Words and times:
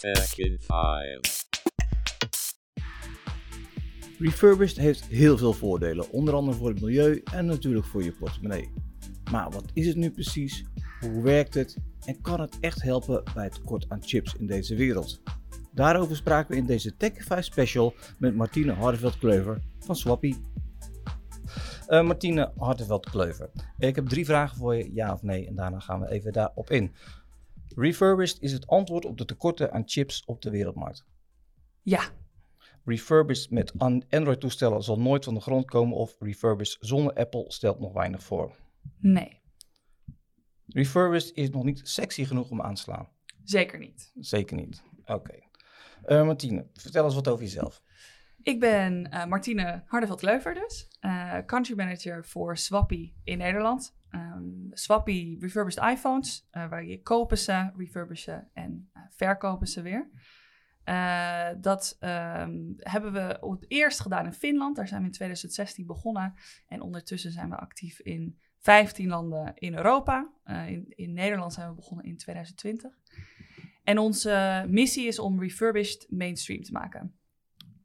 Tech 0.00 0.34
5. 0.58 1.48
Refurbished 4.18 4.76
heeft 4.76 5.04
heel 5.04 5.38
veel 5.38 5.52
voordelen, 5.52 6.10
onder 6.10 6.34
andere 6.34 6.56
voor 6.56 6.68
het 6.68 6.80
milieu 6.80 7.22
en 7.32 7.46
natuurlijk 7.46 7.86
voor 7.86 8.02
je 8.02 8.12
portemonnee. 8.12 8.72
Maar 9.30 9.50
wat 9.50 9.64
is 9.72 9.86
het 9.86 9.96
nu 9.96 10.10
precies? 10.10 10.64
Hoe 11.00 11.22
werkt 11.22 11.54
het? 11.54 11.76
En 12.04 12.20
kan 12.20 12.40
het 12.40 12.58
echt 12.60 12.82
helpen 12.82 13.22
bij 13.34 13.44
het 13.44 13.54
tekort 13.54 13.86
aan 13.88 14.02
chips 14.02 14.34
in 14.34 14.46
deze 14.46 14.74
wereld? 14.74 15.22
Daarover 15.72 16.16
spraken 16.16 16.50
we 16.50 16.60
in 16.60 16.66
deze 16.66 16.96
Techify 16.96 17.40
special 17.40 17.94
met 18.18 18.34
Martine 18.34 18.72
Hardeveld-Kleuver 18.72 19.62
van 19.78 19.96
Swappy. 19.96 20.34
Uh, 21.88 22.02
Martine 22.02 22.52
Hardeveld-Kleuver, 22.56 23.50
ik 23.78 23.94
heb 23.94 24.08
drie 24.08 24.24
vragen 24.24 24.56
voor 24.56 24.76
je, 24.76 24.94
ja 24.94 25.12
of 25.12 25.22
nee, 25.22 25.46
en 25.46 25.54
daarna 25.54 25.80
gaan 25.80 26.00
we 26.00 26.10
even 26.10 26.32
daarop 26.32 26.70
in. 26.70 26.94
Refurbished 27.76 28.42
is 28.42 28.52
het 28.52 28.66
antwoord 28.66 29.04
op 29.04 29.18
de 29.18 29.24
tekorten 29.24 29.72
aan 29.72 29.82
chips 29.86 30.24
op 30.24 30.42
de 30.42 30.50
wereldmarkt. 30.50 31.04
Ja, 31.82 32.02
Refurbished 32.84 33.50
met 33.50 33.72
Android-toestellen 34.08 34.82
zal 34.82 35.00
nooit 35.00 35.24
van 35.24 35.34
de 35.34 35.40
grond 35.40 35.64
komen 35.66 35.96
of 35.96 36.16
refurbished 36.18 36.76
zonder 36.80 37.14
Apple 37.14 37.44
stelt 37.48 37.80
nog 37.80 37.92
weinig 37.92 38.22
voor. 38.22 38.56
nee, 38.98 39.38
Refurbished 40.66 41.36
is 41.36 41.50
nog 41.50 41.64
niet 41.64 41.80
sexy 41.88 42.24
genoeg 42.24 42.50
om 42.50 42.62
aan 42.62 42.74
te 42.74 42.80
slaan. 42.80 43.08
zeker 43.44 43.78
niet. 43.78 44.12
Zeker 44.14 44.56
niet. 44.56 44.82
Oké. 45.04 45.38
Eh, 46.02 46.24
Martine, 46.24 46.66
vertel 46.72 47.04
eens 47.04 47.14
wat 47.14 47.28
over 47.28 47.44
jezelf. 47.44 47.82
Ik 48.42 48.60
ben 48.60 49.10
eh, 49.10 49.26
Martine 49.26 49.82
Hardeveld-Leuver 49.86 50.54
dus, 50.54 50.88
eh, 51.00 51.38
country 51.46 51.76
manager 51.76 52.24
voor 52.24 52.56
Swappy 52.56 53.12
in 53.24 53.38
Nederland. 53.38 53.96
Ehm 54.10 54.60
Swappy 54.72 55.36
refurbished 55.40 55.84
iPhones, 55.84 56.46
eh, 56.50 56.68
waar 56.68 56.84
je 56.84 57.02
kopen 57.02 57.38
ze, 57.38 57.70
refurbishen 57.76 58.48
en 58.52 58.90
eh, 58.92 59.02
verkopen 59.10 59.66
ze 59.66 59.82
weer. 59.82 60.10
Eh, 60.84 61.48
dat 61.60 61.96
ehm, 62.00 62.58
hebben 62.76 63.12
we 63.12 63.46
het 63.50 63.64
eerst 63.68 64.00
gedaan 64.00 64.24
in 64.24 64.32
Finland. 64.32 64.76
Daar 64.76 64.88
zijn 64.88 65.00
we 65.00 65.06
in 65.06 65.12
2016 65.12 65.86
begonnen. 65.86 66.34
En 66.66 66.80
ondertussen 66.80 67.32
zijn 67.32 67.50
we 67.50 67.56
actief 67.56 68.00
in 68.00 68.38
15 68.58 69.08
landen 69.08 69.52
in 69.54 69.74
Europa. 69.74 70.32
In, 70.44 70.84
in 70.88 71.12
Nederland 71.12 71.52
zijn 71.52 71.68
we 71.68 71.74
begonnen 71.74 72.06
in 72.06 72.16
2020. 72.16 72.98
En 73.84 73.98
onze 73.98 74.64
missie 74.68 75.06
is 75.06 75.18
om 75.18 75.40
refurbished 75.40 76.06
mainstream 76.08 76.62
te 76.62 76.72
maken. 76.72 77.19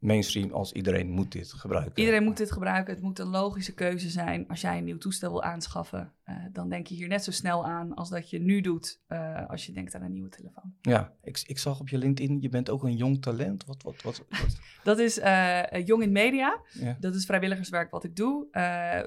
Mainstream 0.05 0.51
als 0.51 0.71
iedereen 0.71 1.09
moet 1.09 1.31
dit 1.31 1.53
gebruiken. 1.53 1.99
Iedereen 1.99 2.23
moet 2.23 2.37
dit 2.37 2.51
gebruiken. 2.51 2.93
Het 2.93 3.03
moet 3.03 3.19
een 3.19 3.27
logische 3.27 3.73
keuze 3.73 4.09
zijn. 4.09 4.47
Als 4.47 4.61
jij 4.61 4.77
een 4.77 4.83
nieuw 4.83 4.97
toestel 4.97 5.31
wil 5.31 5.43
aanschaffen, 5.43 6.13
eh, 6.23 6.35
dan 6.51 6.69
denk 6.69 6.87
je 6.87 6.95
hier 6.95 7.07
net 7.07 7.23
zo 7.23 7.31
snel 7.31 7.65
aan 7.65 7.93
als 7.93 8.09
dat 8.09 8.29
je 8.29 8.39
nu 8.39 8.61
doet 8.61 9.01
eh, 9.07 9.49
als 9.49 9.65
je 9.65 9.71
denkt 9.71 9.95
aan 9.95 10.01
een 10.01 10.11
nieuwe 10.11 10.29
telefoon. 10.29 10.73
Ja, 10.81 11.13
ik, 11.23 11.43
ik 11.47 11.57
zag 11.57 11.79
op 11.79 11.89
je 11.89 11.97
LinkedIn, 11.97 12.41
je 12.41 12.49
bent 12.49 12.69
ook 12.69 12.83
een 12.83 12.95
jong 12.95 13.21
talent. 13.21 13.65
Wat, 13.65 13.83
wat, 13.83 14.01
wat, 14.01 14.23
wat- 14.29 14.59
Dat 14.83 14.99
is 14.99 15.19
eh, 15.19 15.85
Jong 15.85 16.03
in 16.03 16.11
Media. 16.11 16.61
ja. 16.71 16.97
Dat 16.99 17.15
is 17.15 17.25
vrijwilligerswerk 17.25 17.91
wat 17.91 18.03
ik 18.03 18.15
doe. 18.15 18.47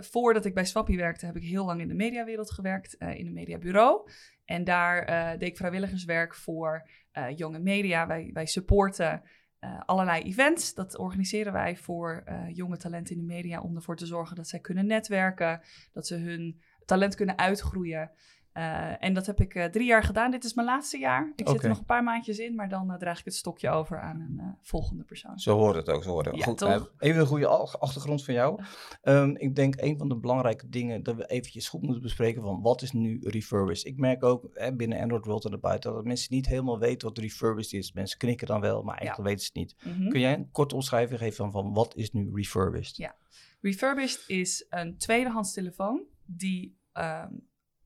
Voordat 0.01 0.45
ik 0.45 0.55
bij 0.55 0.65
Swappy 0.65 0.97
werkte, 0.97 1.27
heb 1.27 1.37
ik 1.37 1.43
heel 1.43 1.65
lang 1.65 1.81
in 1.81 1.89
de 1.89 1.95
mediawereld 1.95 2.51
gewerkt, 2.51 2.95
in 2.95 3.27
een 3.27 3.33
mediabureau. 3.33 4.11
En 4.45 4.65
daar 4.65 5.07
deed 5.39 5.49
ik 5.49 5.57
vrijwilligerswerk 5.57 6.35
voor 6.35 6.89
jonge 7.37 7.59
media. 7.59 8.07
Wij, 8.07 8.31
wij 8.33 8.47
supporten 8.47 9.23
eh, 9.59 9.81
allerlei 9.85 10.23
events. 10.23 10.75
Dat 10.75 10.99
organiseren 10.99 11.53
wij 11.53 11.77
voor 11.77 12.23
eh, 12.25 12.49
jonge 12.49 12.77
talenten 12.77 13.15
in 13.15 13.21
de 13.21 13.35
media 13.35 13.61
om 13.61 13.77
ervoor 13.77 13.97
te 13.97 14.07
zorgen 14.07 14.37
dat 14.37 14.49
zij 14.49 14.59
kunnen 14.59 14.87
netwerken, 14.87 15.61
dat 15.93 16.07
ze 16.07 16.17
hun 16.17 16.61
talent 16.85 17.15
kunnen 17.15 17.39
uitgroeien. 17.39 18.11
Eh, 18.59 19.05
en 19.05 19.15
dat 19.15 19.27
heb 19.27 19.41
ik 19.41 19.55
eh, 19.55 19.65
drie 19.65 19.87
jaar 19.87 20.03
gedaan. 20.03 20.31
Dit 20.31 20.45
is 20.45 20.55
mijn 20.55 20.67
laatste 20.67 20.99
jaar. 20.99 21.33
Ik 21.37 21.49
zit 21.49 21.63
er 21.63 21.69
nog 21.69 21.79
een 21.79 21.85
paar 21.85 22.03
maandjes 22.03 22.39
in, 22.39 22.55
maar 22.55 22.69
dan 22.69 22.91
eh, 22.91 22.99
draag 22.99 23.19
ik 23.19 23.25
het 23.25 23.35
stokje 23.35 23.71
over 23.71 24.01
aan 24.01 24.21
een 24.21 24.57
volgende 24.63 25.05
persoon. 25.05 25.39
Zo 25.39 25.57
hoort 25.57 25.77
het 25.77 25.89
ook, 25.89 26.03
zo 26.03 26.11
hoort 26.11 26.27
het. 26.27 26.37
Ja, 26.37 26.45
Goed, 26.45 26.63
eh, 26.63 26.83
even 26.99 27.21
een 27.21 27.27
goede 27.27 27.47
achtergrond 27.47 28.25
van 28.25 28.35
jou. 28.35 28.63
Ehm, 29.03 29.35
ik 29.37 29.55
denk 29.55 29.81
een 29.81 29.99
van 29.99 30.09
de 30.09 30.17
belangrijke 30.17 30.69
dingen 30.69 31.03
dat 31.03 31.17
we 31.17 31.27
eventjes 31.27 31.69
goed 31.69 31.83
moeten 31.83 32.03
bespreken 32.03 32.43
van 32.43 32.63
wat 32.63 32.83
is 32.83 32.93
nu 32.93 33.19
refurbished. 33.23 33.87
Ik 33.87 33.97
merk 33.97 34.25
ook 34.25 34.49
hè, 34.53 34.75
binnen 34.75 35.01
Android 35.01 35.25
World 35.25 35.45
en 35.45 35.53
erbuiten 35.53 35.93
dat 35.93 36.05
mensen 36.05 36.35
niet 36.35 36.47
helemaal 36.47 36.79
weten 36.79 37.09
wat 37.09 37.19
refurbished 37.19 37.73
is. 37.73 37.93
Mensen 37.93 38.19
knikken 38.19 38.47
dan 38.47 38.61
wel, 38.61 38.83
maar 38.83 38.99
eigenlijk 38.99 39.29
weten 39.29 39.45
ze 39.45 39.51
het 39.53 39.57
niet. 39.57 39.97
Mhm. 39.97 40.09
Kun 40.09 40.21
jij 40.21 40.35
een 40.35 40.51
korte 40.51 40.75
omschrijving 40.75 41.19
geven 41.19 41.37
van, 41.37 41.53
van 41.53 41.73
wat 41.73 41.97
is 41.97 42.13
nu 42.13 42.31
refurbished? 42.35 42.97
Ja. 42.97 43.15
Refurbished 43.61 44.25
is 44.27 44.67
een 44.69 44.97
tweedehands 44.97 45.53
telefoon 45.53 46.03
die 46.25 46.77
ehm, 46.93 47.33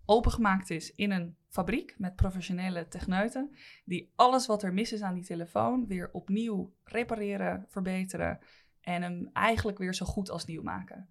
opengemaakt 0.05 0.71
is 0.71 0.95
in 0.95 1.11
een 1.11 1.37
fabriek 1.49 1.95
met 1.99 2.17
professionele 2.17 2.89
techneuten. 2.89 3.57
Die 3.85 4.13
alles 4.17 4.47
wat 4.47 4.63
er 4.63 4.73
mis 4.73 4.93
is 4.93 5.03
aan 5.03 5.15
die 5.15 5.25
telefoon 5.25 5.87
weer 5.87 6.11
opnieuw 6.13 6.75
repareren, 6.85 7.67
verbeteren 7.69 8.39
en 8.81 9.03
hem 9.03 9.31
eigenlijk 9.33 9.79
weer 9.79 9.95
zo 9.95 10.07
goed 10.07 10.31
als 10.31 10.45
nieuw 10.45 10.63
maken. 10.63 11.09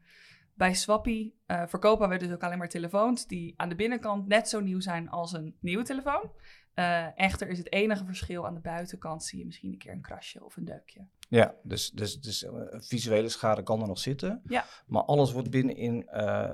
Bij 0.53 0.74
Swappy 0.74 1.34
eh, 1.46 1.63
verkopen 1.68 2.09
we 2.09 2.18
dus 2.18 2.31
ook 2.31 2.44
alleen 2.44 2.57
maar 2.57 2.69
telefoons 2.69 3.28
die 3.28 3.53
aan 3.57 3.69
de 3.69 3.75
binnenkant 3.75 4.28
net 4.28 4.50
zo 4.50 4.59
nieuw 4.59 4.79
zijn 4.79 5.09
als 5.09 5.34
een 5.34 5.56
nieuwe 5.59 5.84
telefoon. 5.84 6.31
Eh, 6.73 7.19
echter 7.19 7.47
is 7.47 7.57
het 7.57 7.71
enige 7.71 8.05
verschil 8.05 8.45
aan 8.45 8.53
de 8.53 8.59
buitenkant 8.59 9.23
zie 9.23 9.39
je 9.39 9.45
misschien 9.45 9.71
een 9.71 9.77
keer 9.77 9.91
een 9.91 10.01
krasje 10.01 10.43
of 10.43 10.57
een 10.57 10.65
deukje. 10.65 11.05
Ja, 11.29 11.55
dus, 11.63 11.91
dus, 11.91 12.19
dus 12.19 12.43
eh, 12.43 12.51
visuele 12.69 13.29
schade 13.29 13.63
kan 13.63 13.81
er 13.81 13.87
nog 13.87 13.99
zitten. 13.99 14.41
Ja. 14.47 14.65
Maar 14.87 15.03
alles 15.03 15.31
wordt 15.31 15.49
binnenin. 15.49 16.07
eh, 16.07 16.49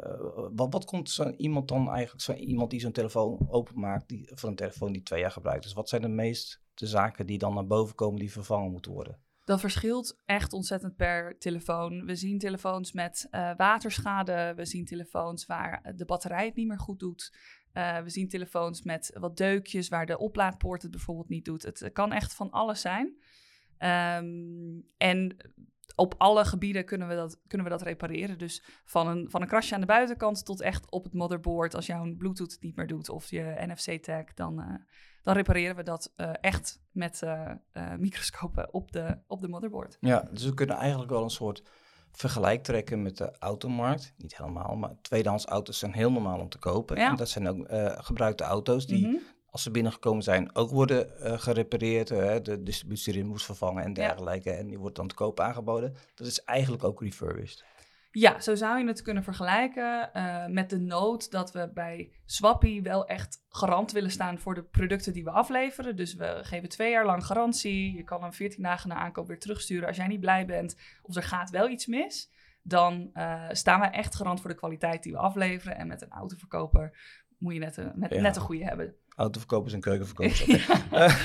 wat, 0.53 0.73
wat 0.73 0.85
komt 0.85 1.09
zo 1.09 1.29
iemand 1.29 1.67
dan 1.67 1.89
eigenlijk, 1.89 2.22
zo 2.22 2.33
iemand 2.33 2.69
die 2.69 2.79
zo'n 2.79 2.91
telefoon 2.91 3.47
openmaakt, 3.50 4.07
die, 4.07 4.31
van 4.33 4.50
een 4.50 4.56
telefoon 4.56 4.91
die 4.91 5.03
twee 5.03 5.19
jaar 5.19 5.31
gebruikt 5.31 5.66
is, 5.66 5.73
wat 5.73 5.89
zijn 5.89 6.01
de 6.01 6.07
meest 6.07 6.61
de 6.73 6.88
zaken 6.88 7.25
die 7.25 7.38
dan 7.38 7.53
naar 7.53 7.67
boven 7.67 7.95
komen 7.95 8.19
die 8.19 8.31
vervangen 8.31 8.72
moeten 8.72 8.91
worden? 8.91 9.19
Dat 9.44 9.59
verschilt 9.59 10.22
echt 10.25 10.53
ontzettend 10.53 10.95
per 10.95 11.38
telefoon. 11.38 12.06
We 12.06 12.16
zien 12.16 12.39
telefoons 12.39 12.91
met 12.91 13.27
waterschade. 13.57 14.53
We 14.56 14.66
zien 14.66 14.85
telefoons 14.85 15.45
waar 15.45 15.94
de 15.95 16.06
batterij 16.06 16.45
het 16.45 16.56
niet 16.56 16.67
meer 16.67 16.79
goed 16.79 17.00
doet. 17.00 17.31
Eh, 17.77 17.97
we 17.97 18.09
zien 18.09 18.27
telefoons 18.27 18.81
met 18.81 19.11
wat 19.19 19.38
deukjes 19.38 19.89
waar 19.89 20.05
de 20.05 20.17
oplaadpoort 20.17 20.81
het 20.81 20.91
bijvoorbeeld 20.91 21.29
niet 21.29 21.45
doet. 21.45 21.63
Het 21.63 21.89
kan 21.93 22.11
echt 22.11 22.33
van 22.33 22.51
alles 22.51 22.81
zijn. 22.81 23.17
Ehm, 23.77 24.25
en 24.97 25.38
op 25.95 26.15
alle 26.17 26.45
gebieden 26.45 26.85
kunnen 26.85 27.07
we, 27.07 27.15
dat, 27.15 27.41
kunnen 27.47 27.67
we 27.67 27.73
dat 27.73 27.81
repareren. 27.81 28.38
Dus 28.38 28.63
van 28.85 29.07
een, 29.07 29.29
van 29.29 29.41
een 29.41 29.47
krasje 29.47 29.73
aan 29.73 29.81
de 29.81 29.88
buitenkant 29.88 30.45
tot 30.45 30.61
echt 30.61 30.91
op 30.91 31.03
het 31.03 31.13
motherboard. 31.13 31.75
Als 31.75 31.85
jouw 31.85 32.15
Bluetooth 32.15 32.57
niet 32.59 32.75
meer 32.75 32.88
doet 32.88 33.09
of 33.09 33.29
je 33.29 33.55
NFC-tag, 33.57 34.33
dan, 34.33 34.61
eh, 34.61 34.75
dan 35.23 35.35
repareren 35.35 35.75
we 35.75 35.83
dat 35.83 36.13
eh, 36.15 36.31
echt 36.41 36.81
met 36.91 37.23
microscopen 37.97 38.73
op 38.73 38.91
de, 38.91 39.17
op 39.27 39.41
de 39.41 39.47
motherboard. 39.47 39.97
Ja, 39.99 40.29
dus 40.31 40.45
we 40.45 40.53
kunnen 40.53 40.75
eigenlijk 40.75 41.11
wel 41.11 41.23
een 41.23 41.29
soort 41.29 41.63
vergelijk 42.17 42.63
trekken 42.63 43.01
met 43.01 43.17
de 43.17 43.31
automarkt. 43.39 44.13
Niet 44.17 44.38
helemaal, 44.38 44.75
maar 44.75 44.91
tweedehands 45.01 45.45
auto's 45.45 45.79
zijn 45.79 45.94
heel 45.94 46.11
normaal 46.11 46.39
om 46.39 46.50
te 46.50 46.57
kopen. 46.57 46.97
Ja. 46.97 47.09
En 47.09 47.16
dat 47.16 47.29
zijn 47.29 47.47
ook 47.47 47.66
eh, 47.66 47.91
gebruikte 47.97 48.44
auto's 48.44 48.88
die, 48.88 49.07
Mhm. 49.07 49.16
als 49.50 49.63
ze 49.63 49.72
binnengekomen 49.72 50.23
zijn, 50.23 50.56
ook 50.56 50.69
worden 50.69 51.19
eh, 51.22 51.39
gerepareerd. 51.39 52.11
eh, 52.11 52.35
de 52.44 52.63
distributie 52.63 53.13
erin 53.13 53.27
moest 53.27 53.45
vervangen 53.45 53.83
en 53.83 53.89
Ja. 53.89 53.94
dergelijke. 53.94 54.51
En 54.51 54.67
die 54.67 54.79
wordt 54.79 54.95
dan 54.95 55.07
te 55.07 55.16
koop 55.16 55.39
aangeboden. 55.39 55.95
Dat 56.16 56.27
is 56.27 56.44
eigenlijk 56.44 56.83
ook 56.83 57.01
refurbished. 57.01 57.63
Ja, 58.19 58.39
zo 58.39 58.55
zou 58.55 58.79
je 58.79 58.88
het 58.88 59.01
kunnen 59.01 59.23
vergelijken 59.23 60.13
eh, 60.13 60.45
met 60.47 60.69
de 60.69 60.79
nood 60.79 61.31
dat 61.31 61.51
we 61.51 61.72
bij 61.73 62.11
Swappy 62.25 62.81
wel 62.81 63.07
echt 63.07 63.45
garant 63.50 63.91
willen 63.91 64.11
staan 64.11 64.39
voor 64.39 64.55
de 64.55 64.63
producten 64.63 65.13
die 65.13 65.23
we 65.23 65.29
afleveren. 65.31 65.95
Dus 65.95 66.16
we 66.16 66.39
geven 66.41 66.69
twee 66.69 66.91
jaar 66.91 67.06
lang 67.06 67.25
garantie. 67.25 67.95
Je 67.95 68.03
kan 68.03 68.22
hem 68.22 68.33
14 68.33 68.63
dagen 68.63 68.89
na 68.89 68.95
aankoop 68.95 69.27
weer 69.27 69.39
terugsturen. 69.39 69.88
Als 69.88 69.97
jij 69.97 70.07
niet 70.07 70.19
blij 70.19 70.45
bent 70.45 70.79
of 71.01 71.16
er 71.16 71.23
gaat 71.23 71.50
wel 71.50 71.69
iets 71.69 71.85
mis, 71.85 72.31
dan 72.61 73.09
eh, 73.13 73.44
staan 73.51 73.79
wij 73.79 73.91
echt 73.91 74.16
garant 74.16 74.41
voor 74.41 74.50
de 74.50 74.56
kwaliteit 74.56 75.03
die 75.03 75.11
we 75.11 75.17
afleveren. 75.17 75.77
En 75.77 75.88
met 75.88 76.01
een 76.01 76.11
autoverkoper 76.11 76.97
moet 77.38 77.53
je 77.53 77.59
net 77.59 77.77
een, 77.77 77.91
met, 77.95 78.13
Ja. 78.13 78.22
net 78.22 78.35
een 78.35 78.41
goede 78.41 78.63
hebben. 78.63 78.95
Autoverkopers 79.17 79.73
en 79.73 79.79
keukenverkopers. 79.79 80.41
oké. 80.44 80.55
Eh, 80.97 81.16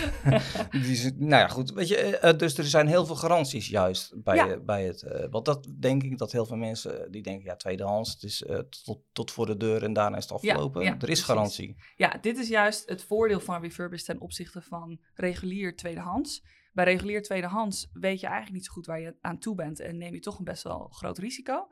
die 0.70 0.94
zijn- 0.96 1.14
nou 1.18 1.30
ja, 1.42 1.48
goed. 1.48 1.72
Weet 1.72 1.88
je, 1.88 1.96
eh, 1.96 2.30
eh, 2.30 2.38
dus 2.38 2.58
er 2.58 2.64
zijn 2.64 2.86
heel 2.86 3.06
veel 3.06 3.16
garanties 3.16 3.68
juist 3.68 4.22
bij, 4.22 4.36
Ja. 4.36 4.60
bij 4.60 4.84
het. 4.84 5.26
want 5.30 5.44
dat 5.44 5.66
denk 5.78 6.02
ik 6.02 6.18
dat 6.18 6.32
heel 6.32 6.46
veel 6.46 6.56
mensen 6.56 7.10
die 7.10 7.22
denken, 7.22 7.44
ja, 7.44 7.56
tweedehands, 7.56 8.12
het 8.12 8.22
is 8.22 8.44
tot, 8.84 9.00
tot 9.12 9.30
voor 9.30 9.46
de 9.46 9.56
deur 9.56 9.82
en 9.82 9.92
daarna 9.92 10.16
is 10.16 10.22
het 10.22 10.32
afgelopen. 10.32 10.82
ja, 10.82 10.88
er 10.88 10.94
is 10.94 10.98
precies. 11.00 11.24
garantie. 11.24 11.76
Ja, 11.96 12.18
dit 12.20 12.38
is 12.38 12.48
juist 12.48 12.88
het 12.88 13.02
voordeel 13.02 13.40
van 13.40 13.60
refurbished 13.62 14.06
ten 14.06 14.20
opzichte 14.20 14.62
van 14.62 15.00
regulier 15.14 15.76
tweedehands. 15.76 16.42
Bij 16.72 16.84
regulier 16.84 17.22
tweedehands 17.22 17.88
weet 17.92 18.20
je 18.20 18.26
eigenlijk 18.26 18.54
niet 18.56 18.64
zo 18.66 18.72
goed 18.72 18.86
waar 18.86 19.00
je 19.00 19.16
aan 19.20 19.38
toe 19.38 19.54
bent 19.54 19.80
en 19.80 19.98
neem 19.98 20.14
je 20.14 20.20
toch 20.20 20.38
een 20.38 20.44
best 20.44 20.62
wel 20.62 20.88
groot 20.90 21.18
risico. 21.18 21.66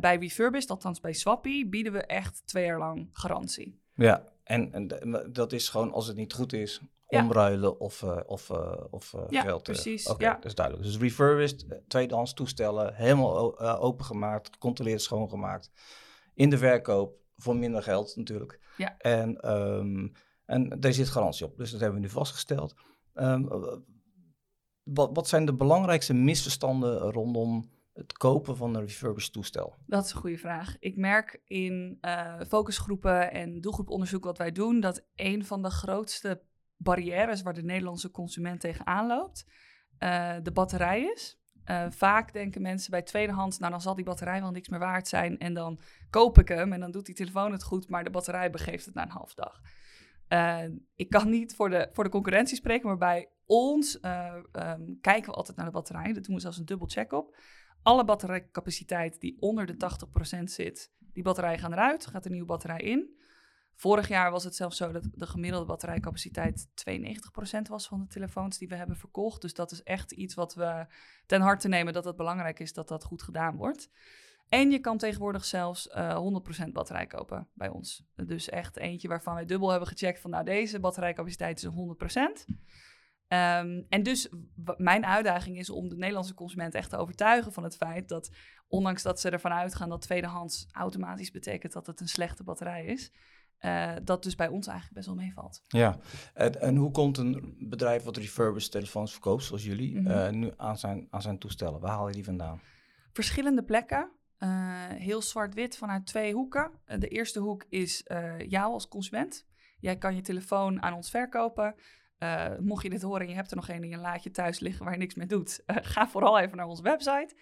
Bij 0.00 0.16
refurbished, 0.16 0.70
althans 0.70 1.00
bij 1.00 1.12
Swappy, 1.12 1.68
bieden 1.68 1.92
we 1.92 2.02
echt 2.06 2.42
twee 2.46 2.64
jaar 2.64 2.78
lang 2.78 3.08
garantie. 3.12 3.84
Ja, 3.96 4.24
en, 4.44 4.72
en 4.72 4.88
dat 5.32 5.52
is 5.52 5.68
gewoon 5.68 5.92
als 5.92 6.06
het 6.06 6.16
niet 6.16 6.32
goed 6.32 6.52
is, 6.52 6.80
Ja. 7.08 7.22
omruilen 7.22 7.80
of, 7.80 8.02
eh, 8.02 8.20
of, 8.26 8.50
eh, 8.50 8.84
of 8.90 9.14
eh, 9.14 9.20
Ja, 9.28 9.40
geld 9.42 9.62
precies, 9.62 10.14
ja. 10.18 10.34
dat 10.34 10.44
is 10.44 10.54
duidelijk. 10.54 10.86
Dus 10.86 10.98
refurbished, 10.98 11.66
eh, 11.68 11.78
tweedehands 11.88 12.32
toestellen, 12.34 12.94
helemaal 12.94 13.58
opengemaakt, 13.80 14.48
gecontroleerd 14.52 15.02
schoongemaakt. 15.02 15.70
In 16.34 16.50
de 16.50 16.58
verkoop, 16.58 17.18
voor 17.36 17.56
minder 17.56 17.82
geld 17.82 18.16
natuurlijk. 18.16 18.60
Ja. 18.76 18.96
En, 18.98 19.40
ehm, 19.40 20.08
en 20.44 20.80
daar 20.80 20.92
zit 20.92 21.08
garantie 21.08 21.46
op, 21.46 21.56
dus 21.56 21.70
dat 21.70 21.80
hebben 21.80 22.00
we 22.00 22.06
nu 22.06 22.12
vastgesteld. 22.12 22.74
Ehm, 23.14 23.44
wat, 24.82 25.10
wat 25.12 25.28
zijn 25.28 25.44
de 25.44 25.54
belangrijkste 25.54 26.14
misverstanden 26.14 26.98
rondom 26.98 27.70
het 27.96 28.12
kopen 28.12 28.56
van 28.56 28.74
een 28.74 28.80
refurbished 28.80 29.32
toestel? 29.32 29.76
Dat 29.86 30.04
is 30.04 30.12
een 30.12 30.20
goede 30.20 30.38
vraag. 30.38 30.76
Ik 30.78 30.96
merk 30.96 31.40
in 31.44 31.98
uh, 32.00 32.40
focusgroepen 32.48 33.32
en 33.32 33.60
doelgroeponderzoek 33.60 34.24
wat 34.24 34.38
wij 34.38 34.52
doen, 34.52 34.80
dat 34.80 35.06
een 35.14 35.44
van 35.44 35.62
de 35.62 35.70
grootste 35.70 36.42
barrières 36.76 37.42
waar 37.42 37.54
de 37.54 37.62
Nederlandse 37.62 38.10
consument 38.10 38.60
tegenaan 38.60 39.06
loopt, 39.06 39.46
uh, 39.98 40.34
de 40.42 40.52
batterij 40.52 41.02
is. 41.02 41.40
Uh, 41.70 41.86
vaak 41.90 42.32
denken 42.32 42.62
mensen 42.62 42.90
bij 42.90 43.02
tweedehands, 43.02 43.58
nou 43.58 43.70
dan 43.70 43.80
zal 43.80 43.94
die 43.94 44.04
batterij 44.04 44.40
wel 44.40 44.50
niks 44.50 44.68
meer 44.68 44.78
waard 44.78 45.08
zijn 45.08 45.38
en 45.38 45.54
dan 45.54 45.80
koop 46.10 46.38
ik 46.38 46.48
hem 46.48 46.72
en 46.72 46.80
dan 46.80 46.90
doet 46.90 47.06
die 47.06 47.14
telefoon 47.14 47.52
het 47.52 47.62
goed, 47.62 47.88
maar 47.88 48.04
de 48.04 48.10
batterij 48.10 48.50
begeeft 48.50 48.84
het 48.84 48.94
na 48.94 49.02
een 49.02 49.10
half 49.10 49.34
dag. 49.34 49.60
Ik 50.94 51.10
kan 51.10 51.30
niet 51.30 51.54
voor 51.54 51.70
de, 51.70 51.88
voor 51.92 52.04
de 52.04 52.10
concurrentie 52.10 52.56
spreken, 52.56 52.86
maar 52.86 52.96
bij 52.96 53.30
ons 53.46 53.94
um, 53.94 54.98
kijken 55.00 55.30
we 55.30 55.36
altijd 55.36 55.56
naar 55.56 55.66
de 55.66 55.72
batterij. 55.72 56.12
Daar 56.12 56.22
doen 56.22 56.34
we 56.34 56.40
zelfs 56.40 56.58
een 56.58 56.64
dubbel 56.64 56.88
check 56.88 57.12
op. 57.12 57.36
Alle 57.86 58.04
batterijcapaciteit 58.04 59.20
die 59.20 59.36
onder 59.40 59.66
de 59.66 59.76
80% 60.40 60.42
zit, 60.44 60.92
die 61.12 61.22
batterijen 61.22 61.58
gaan 61.58 61.72
eruit, 61.72 62.06
gaat 62.06 62.24
een 62.24 62.30
nieuwe 62.30 62.46
batterij 62.46 62.80
in. 62.80 63.18
Vorig 63.74 64.08
jaar 64.08 64.30
was 64.30 64.44
het 64.44 64.56
zelfs 64.56 64.76
zo 64.76 64.92
dat 64.92 65.08
de 65.14 65.26
gemiddelde 65.26 65.66
batterijcapaciteit 65.66 66.66
92% 66.68 67.68
was 67.68 67.88
van 67.88 68.00
de 68.00 68.06
telefoons 68.06 68.58
die 68.58 68.68
we 68.68 68.74
hebben 68.74 68.96
verkocht. 68.96 69.40
Dus 69.40 69.54
dat 69.54 69.72
is 69.72 69.82
echt 69.82 70.12
iets 70.12 70.34
wat 70.34 70.54
we 70.54 70.86
ten 71.26 71.40
harte 71.40 71.68
nemen 71.68 71.92
dat 71.92 72.04
het 72.04 72.16
belangrijk 72.16 72.60
is 72.60 72.72
dat 72.72 72.88
dat 72.88 73.04
goed 73.04 73.22
gedaan 73.22 73.56
wordt. 73.56 73.90
En 74.48 74.70
je 74.70 74.78
kan 74.78 74.98
tegenwoordig 74.98 75.44
zelfs 75.44 75.88
uh, 75.96 76.40
100% 76.66 76.68
batterij 76.72 77.06
kopen 77.06 77.48
bij 77.54 77.68
ons. 77.68 78.04
Dus 78.16 78.48
echt 78.48 78.76
eentje 78.76 79.08
waarvan 79.08 79.34
wij 79.34 79.44
dubbel 79.44 79.70
hebben 79.70 79.88
gecheckt 79.88 80.20
van 80.20 80.30
nou 80.30 80.44
deze 80.44 80.80
batterijcapaciteit 80.80 81.58
is 81.58 81.68
100%. 82.48 82.54
Um, 83.28 83.86
en 83.88 84.02
dus 84.02 84.28
mijn 84.76 85.06
uitdaging 85.06 85.58
is 85.58 85.70
om 85.70 85.88
de 85.88 85.96
Nederlandse 85.96 86.34
consument 86.34 86.74
echt 86.74 86.90
te 86.90 86.96
overtuigen 86.96 87.52
van 87.52 87.62
het 87.62 87.76
feit 87.76 88.08
dat, 88.08 88.30
ondanks 88.68 89.02
dat 89.02 89.20
ze 89.20 89.30
ervan 89.30 89.52
uitgaan 89.52 89.88
dat 89.88 90.00
tweedehands 90.00 90.66
automatisch 90.70 91.30
betekent 91.30 91.72
dat 91.72 91.86
het 91.86 92.00
een 92.00 92.08
slechte 92.08 92.44
batterij 92.44 92.84
is, 92.84 93.12
uh, 93.60 93.92
dat 94.02 94.22
dus 94.22 94.34
bij 94.34 94.48
ons 94.48 94.66
eigenlijk 94.66 94.96
best 94.96 95.06
wel 95.06 95.24
meevalt. 95.24 95.62
Ja, 95.66 95.98
en, 96.34 96.60
en, 96.60 96.76
hoe 96.76 96.90
komt 96.90 97.18
een 97.18 97.56
bedrijf 97.58 98.02
wat 98.02 98.16
refurbished 98.16 98.70
telefoons 98.70 99.12
verkoopt, 99.12 99.42
zoals 99.42 99.64
jullie, 99.64 99.98
mm 99.98 100.06
-hmm. 100.06 100.16
uh, 100.16 100.30
nu 100.30 100.52
aan 100.56 100.78
zijn, 100.78 101.06
aan 101.10 101.22
zijn 101.22 101.38
toestellen? 101.38 101.80
Waar 101.80 101.90
haal 101.90 102.08
je 102.08 102.14
die 102.14 102.24
vandaan? 102.24 102.60
Verschillende 103.12 103.64
plekken. 103.64 104.10
Uh, 104.38 104.48
heel 104.88 105.22
zwart-wit 105.22 105.76
vanuit 105.76 106.06
twee 106.06 106.32
hoeken. 106.32 106.70
de 106.98 107.08
eerste 107.08 107.40
hoek 107.40 107.64
is 107.68 108.02
jou 108.38 108.72
als 108.72 108.88
consument. 108.88 109.46
Jij 109.78 109.96
kan 109.96 110.14
je 110.14 110.20
telefoon 110.20 110.82
aan 110.82 110.94
ons 110.94 111.10
verkopen. 111.10 111.74
Uh, 112.18 112.58
mocht 112.58 112.82
je 112.82 112.90
dit 112.90 113.02
horen 113.02 113.20
en 113.20 113.28
je 113.28 113.34
hebt 113.34 113.50
er 113.50 113.56
nog 113.56 113.68
een 113.68 113.82
in 113.82 113.88
je 113.88 113.96
laadje 113.96 114.30
thuis 114.30 114.60
liggen 114.60 114.84
waar 114.84 114.92
je 114.92 114.98
niks 114.98 115.14
mee 115.14 115.26
doet, 115.26 115.62
uh, 115.66 115.76
ga 115.80 116.08
vooral 116.08 116.38
even 116.38 116.56
naar 116.56 116.66
onze 116.66 116.82
website. 116.82 117.34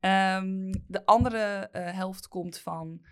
Um, 0.00 0.70
de 0.86 1.02
andere 1.04 1.68
uh, 1.72 1.92
helft 1.92 2.28
komt 2.28 2.58
van 2.58 3.04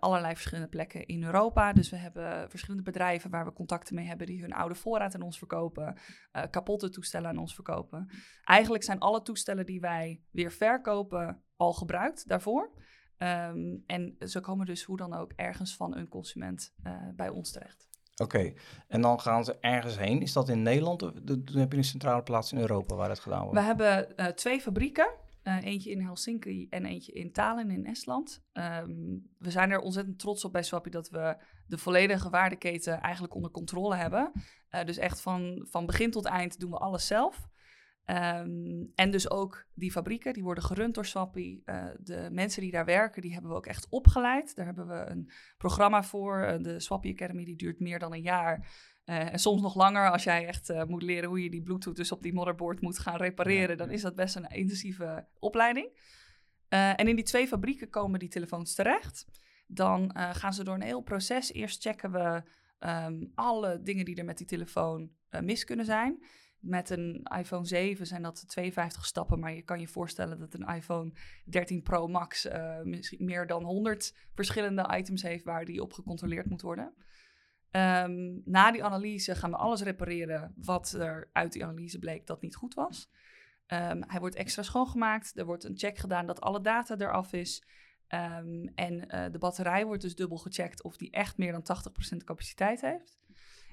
allerlei 0.00 0.34
verschillende 0.34 0.68
plekken 0.68 1.06
in 1.06 1.24
Europa. 1.24 1.72
Dus 1.72 1.90
we 1.90 1.96
hebben 1.96 2.50
verschillende 2.50 2.82
bedrijven 2.82 3.30
waar 3.30 3.44
we 3.44 3.52
contacten 3.52 3.94
mee 3.94 4.06
hebben 4.06 4.26
die 4.26 4.40
hun 4.40 4.52
oude 4.52 4.74
voorraad 4.74 5.14
aan 5.14 5.22
ons 5.22 5.38
verkopen, 5.38 5.98
kapotte 6.50 6.90
toestellen 6.90 7.30
aan 7.30 7.38
ons 7.38 7.54
verkopen. 7.54 8.10
Eigenlijk 8.44 8.84
zijn 8.84 8.98
alle 8.98 9.22
toestellen 9.22 9.66
die 9.66 9.80
wij 9.80 10.22
weer 10.30 10.52
verkopen 10.52 11.42
al 11.56 11.72
gebruikt 11.72 12.28
daarvoor. 12.28 12.72
Um, 13.18 13.82
en 13.86 14.16
ze 14.18 14.40
komen 14.40 14.66
dus 14.66 14.82
hoe 14.82 14.96
dan 14.96 15.14
ook 15.14 15.32
ergens 15.36 15.76
van 15.76 15.96
een 15.96 16.08
consument 16.08 16.74
bij 17.14 17.28
ons 17.28 17.52
terecht. 17.52 17.87
Oké, 18.20 18.52
en 18.88 19.00
dan 19.00 19.20
gaan 19.20 19.44
ze 19.44 19.56
ergens 19.60 19.98
heen. 19.98 20.22
Is 20.22 20.32
dat 20.32 20.48
in 20.48 20.62
Nederland 20.62 21.02
of 21.02 21.12
heb 21.52 21.72
je 21.72 21.78
een 21.78 21.84
centrale 21.84 22.22
plaats 22.22 22.52
in 22.52 22.58
Europa 22.58 22.94
waar 22.94 23.08
het 23.08 23.20
gedaan 23.20 23.42
wordt? 23.42 23.58
We 23.58 23.64
hebben 23.64 24.12
uh, 24.16 24.26
twee 24.26 24.60
fabrieken. 24.60 25.08
Uh, 25.44 25.64
eentje 25.64 25.90
in 25.90 26.00
Helsinki 26.00 26.66
en 26.70 26.84
eentje 26.84 27.12
in 27.12 27.32
Tallinn 27.32 27.70
in 27.70 27.86
Estland. 27.86 28.42
Um, 28.52 29.28
we 29.38 29.50
zijn 29.50 29.70
er 29.70 29.80
ontzettend 29.80 30.18
trots 30.18 30.44
op 30.44 30.52
bij 30.52 30.62
Swappie 30.62 30.92
dat 30.92 31.10
we 31.10 31.36
de 31.66 31.78
volledige 31.78 32.30
waardeketen 32.30 33.00
eigenlijk 33.00 33.34
onder 33.34 33.50
controle 33.50 33.96
hebben. 33.96 34.32
Uh, 34.70 34.84
dus 34.84 34.96
echt 34.96 35.20
van, 35.20 35.66
van 35.70 35.86
begin 35.86 36.10
tot 36.10 36.24
eind 36.24 36.60
doen 36.60 36.70
we 36.70 36.76
alles 36.76 37.06
zelf. 37.06 37.48
Um, 38.10 38.92
en 38.94 39.10
dus 39.10 39.30
ook 39.30 39.66
die 39.74 39.90
fabrieken, 39.90 40.32
die 40.32 40.42
worden 40.42 40.64
gerund 40.64 40.94
door 40.94 41.06
Swappie. 41.06 41.62
Uh, 41.66 41.84
de 42.00 42.28
mensen 42.32 42.62
die 42.62 42.70
daar 42.70 42.84
werken, 42.84 43.22
die 43.22 43.32
hebben 43.32 43.50
we 43.50 43.56
ook 43.56 43.66
echt 43.66 43.86
opgeleid. 43.88 44.54
Daar 44.56 44.66
hebben 44.66 44.86
we 44.86 44.94
een 44.94 45.30
programma 45.58 46.02
voor. 46.02 46.42
Uh, 46.42 46.62
de 46.62 46.80
Swappie 46.80 47.12
Academy, 47.12 47.44
die 47.44 47.56
duurt 47.56 47.80
meer 47.80 47.98
dan 47.98 48.12
een 48.12 48.22
jaar. 48.22 48.58
Uh, 49.04 49.32
en 49.32 49.38
soms 49.38 49.62
nog 49.62 49.74
langer 49.74 50.10
als 50.10 50.24
jij 50.24 50.46
echt 50.46 50.86
moet 50.86 51.02
leren 51.02 51.28
hoe 51.28 51.42
je 51.42 51.50
die 51.50 51.62
Bluetooth 51.62 51.96
dus 51.96 52.12
op 52.12 52.22
die 52.22 52.32
motherboard 52.32 52.80
moet 52.80 52.98
gaan 52.98 53.16
repareren. 53.16 53.76
Dan 53.76 53.90
is 53.90 54.02
dat 54.02 54.14
best 54.14 54.36
een 54.36 54.48
intensieve 54.48 55.26
opleiding. 55.38 55.88
en 56.68 57.08
in 57.08 57.16
die 57.16 57.24
twee 57.24 57.48
fabrieken 57.48 57.90
komen 57.90 58.18
die 58.18 58.28
telefoons 58.28 58.74
terecht. 58.74 59.26
Dan 59.66 60.10
gaan 60.14 60.52
ze 60.52 60.64
door 60.64 60.74
een 60.74 60.82
heel 60.82 61.00
proces. 61.00 61.52
Eerst 61.52 61.82
checken 61.82 62.12
we 62.12 62.42
um, 62.78 63.32
alle 63.34 63.82
dingen 63.82 64.04
die 64.04 64.16
er 64.16 64.24
met 64.24 64.38
die 64.38 64.46
telefoon 64.46 65.10
mis 65.40 65.64
kunnen 65.64 65.84
zijn. 65.84 66.18
Met 66.58 66.90
een 66.90 67.22
iPhone 67.38 67.66
7 67.66 68.06
zijn 68.06 68.22
dat 68.22 68.48
52 68.48 69.04
stappen, 69.04 69.38
maar 69.38 69.54
je 69.54 69.62
kan 69.62 69.80
je 69.80 69.88
voorstellen 69.88 70.38
dat 70.38 70.54
een 70.54 70.74
iPhone 70.74 71.12
13 71.44 71.82
Pro 71.82 72.08
Max 72.08 72.46
uh, 72.46 72.80
misschien 72.82 73.24
meer 73.24 73.46
dan 73.46 73.64
100 73.64 74.14
verschillende 74.34 74.94
items 74.96 75.22
heeft 75.22 75.44
waar 75.44 75.64
die 75.64 75.82
op 75.82 75.92
gecontroleerd 75.92 76.46
moet 76.46 76.62
worden. 76.62 76.94
Um, 77.70 78.42
na 78.44 78.72
die 78.72 78.84
analyse 78.84 79.34
gaan 79.34 79.50
we 79.50 79.56
alles 79.56 79.82
repareren 79.82 80.54
wat 80.56 80.92
er 80.92 81.30
uit 81.32 81.52
die 81.52 81.64
analyse 81.64 81.98
bleek 81.98 82.26
dat 82.26 82.42
niet 82.42 82.56
goed 82.56 82.74
was. 82.74 83.10
Um, 83.66 84.02
hij 84.06 84.20
wordt 84.20 84.34
extra 84.34 84.62
schoongemaakt. 84.62 85.38
Er 85.38 85.44
wordt 85.44 85.64
een 85.64 85.78
check 85.78 85.98
gedaan 85.98 86.26
dat 86.26 86.40
alle 86.40 86.60
data 86.60 86.96
eraf 86.98 87.32
is. 87.32 87.62
Um, 88.08 88.72
en 88.74 89.14
uh, 89.14 89.24
de 89.32 89.38
batterij 89.38 89.84
wordt 89.84 90.02
dus 90.02 90.14
dubbel 90.14 90.38
gecheckt 90.38 90.82
of 90.82 90.96
die 90.96 91.10
echt 91.10 91.36
meer 91.36 91.52
dan 91.52 91.62
80% 92.12 92.16
capaciteit 92.24 92.80
heeft. 92.80 93.18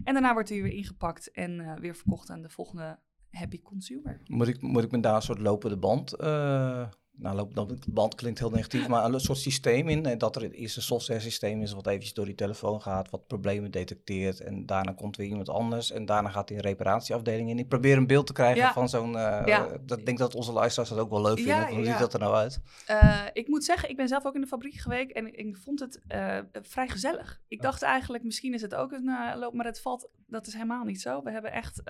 En 0.03 0.13
daarna 0.13 0.33
wordt 0.33 0.49
hij 0.49 0.61
weer 0.61 0.73
ingepakt 0.73 1.31
en 1.31 1.59
uh, 1.59 1.75
weer 1.75 1.95
verkocht 1.95 2.29
aan 2.29 2.41
de 2.41 2.49
volgende 2.49 2.99
happy 3.29 3.61
consumer. 3.61 4.21
Moet 4.25 4.47
ik, 4.47 4.61
moet 4.61 4.83
ik 4.83 4.91
me 4.91 4.99
daar 4.99 5.15
een 5.15 5.21
soort 5.21 5.39
lopende 5.39 5.77
band 5.77 6.21
uh, 6.21 6.87
nou, 7.17 7.35
lopende 7.35 7.77
band 7.87 8.15
klinkt 8.15 8.39
heel 8.39 8.49
negatief, 8.49 8.87
maar 8.87 9.05
een 9.05 9.19
soort 9.19 9.37
systeem 9.37 9.89
in. 9.89 10.17
Dat 10.17 10.35
er 10.35 10.51
eerst 10.51 10.75
een 10.75 10.81
software 10.81 11.19
systeem 11.19 11.61
is 11.61 11.73
wat 11.73 11.87
eventjes 11.87 12.13
door 12.13 12.25
die 12.25 12.35
telefoon 12.35 12.81
gaat, 12.81 13.09
wat 13.09 13.27
problemen 13.27 13.71
detecteert. 13.71 14.39
En 14.39 14.65
daarna 14.65 14.91
komt 14.91 15.17
weer 15.17 15.27
iemand 15.27 15.49
anders 15.49 15.91
en 15.91 16.05
daarna 16.05 16.29
gaat 16.29 16.49
hij 16.49 16.57
een 16.57 16.63
reparatieafdeling 16.63 17.49
in. 17.49 17.59
Ik 17.59 17.67
probeer 17.67 17.97
een 17.97 18.07
beeld 18.07 18.27
te 18.27 18.33
krijgen 18.33 18.61
ja. 18.61 18.73
van 18.73 18.89
zo'n... 18.89 19.13
Uh, 19.13 19.41
ja. 19.45 19.67
Ik 19.85 20.05
denk 20.05 20.17
dat 20.17 20.35
onze 20.35 20.51
luisteraars 20.51 20.89
dat 20.89 20.99
ook 20.99 21.09
wel 21.09 21.21
leuk 21.21 21.37
vinden. 21.37 21.55
Ja, 21.55 21.69
Hoe 21.71 21.85
ziet 21.85 21.99
dat 21.99 22.13
er 22.13 22.19
nou 22.19 22.35
uit? 22.35 22.59
Uh, 22.89 23.21
ik 23.33 23.47
moet 23.47 23.63
zeggen, 23.63 23.89
ik 23.89 23.97
ben 23.97 24.07
zelf 24.07 24.25
ook 24.25 24.35
in 24.35 24.41
de 24.41 24.47
fabriek 24.47 24.75
geweest 24.75 25.11
en 25.11 25.27
ik, 25.27 25.35
ik 25.35 25.57
vond 25.57 25.79
het 25.79 26.01
uh, 26.07 26.39
vrij 26.51 26.87
gezellig. 26.87 27.41
Ik 27.47 27.61
dacht 27.61 27.81
eigenlijk, 27.81 28.23
misschien 28.23 28.53
is 28.53 28.61
het 28.61 28.75
ook 28.75 28.91
een 28.91 29.37
loop, 29.39 29.53
maar 29.53 29.65
het 29.65 29.81
valt... 29.81 30.09
Dat 30.27 30.47
is 30.47 30.53
helemaal 30.53 30.83
niet 30.83 31.01
zo. 31.01 31.23
We 31.23 31.31
hebben 31.31 31.51
echt 31.51 31.83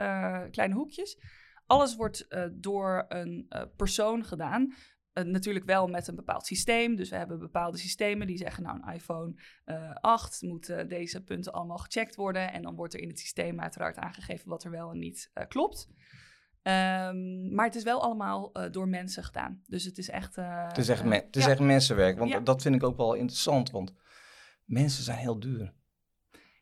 kleine 0.51 0.73
hoekjes. 0.73 1.17
Alles 1.65 1.95
wordt 1.95 2.27
door 2.51 3.05
een 3.07 3.47
persoon 3.75 4.23
gedaan 4.23 4.73
uh, 5.17 5.23
natuurlijk 5.23 5.65
wel 5.65 5.87
met 5.87 6.07
een 6.07 6.15
bepaald 6.15 6.45
systeem. 6.45 6.95
Dus 6.95 7.09
we 7.09 7.15
hebben 7.15 7.39
bepaalde 7.39 7.77
systemen 7.77 8.27
die 8.27 8.37
zeggen, 8.37 8.63
nou, 8.63 8.79
een 8.81 8.93
iPhone 8.93 9.33
uh, 9.65 9.91
8 9.93 10.41
moeten 10.41 10.87
deze 10.87 11.23
punten 11.23 11.53
allemaal 11.53 11.77
gecheckt 11.77 12.15
worden. 12.15 12.51
En 12.51 12.61
dan 12.61 12.75
wordt 12.75 12.93
er 12.93 12.99
in 12.99 13.07
het 13.07 13.19
systeem 13.19 13.59
uiteraard 13.59 13.97
aangegeven 13.97 14.49
wat 14.49 14.63
er 14.63 14.71
wel 14.71 14.91
en 14.91 14.99
niet 14.99 15.31
uh, 15.33 15.43
klopt. 15.47 15.87
Um, 16.63 17.53
maar 17.53 17.65
het 17.65 17.75
is 17.75 17.83
wel 17.83 18.01
allemaal 18.01 18.51
door 18.71 18.87
mensen 18.87 19.23
gedaan. 19.23 19.61
Dus 19.67 19.83
het 19.83 19.97
is 19.97 20.09
echt. 20.09 20.35
het 20.35 20.77
is 20.77 20.89
echt, 20.89 21.03
me 21.03 21.15
het 21.15 21.35
is 21.35 21.45
ja. 21.45 21.49
echt 21.49 21.59
mensenwerk. 21.59 22.17
Want 22.17 22.31
ja. 22.31 22.39
dat 22.39 22.61
vind 22.61 22.75
ik 22.75 22.83
ook 22.83 22.97
wel 22.97 23.13
interessant. 23.13 23.71
Want 23.71 23.93
mensen 24.63 25.03
zijn 25.03 25.17
heel 25.17 25.39
duur. 25.39 25.73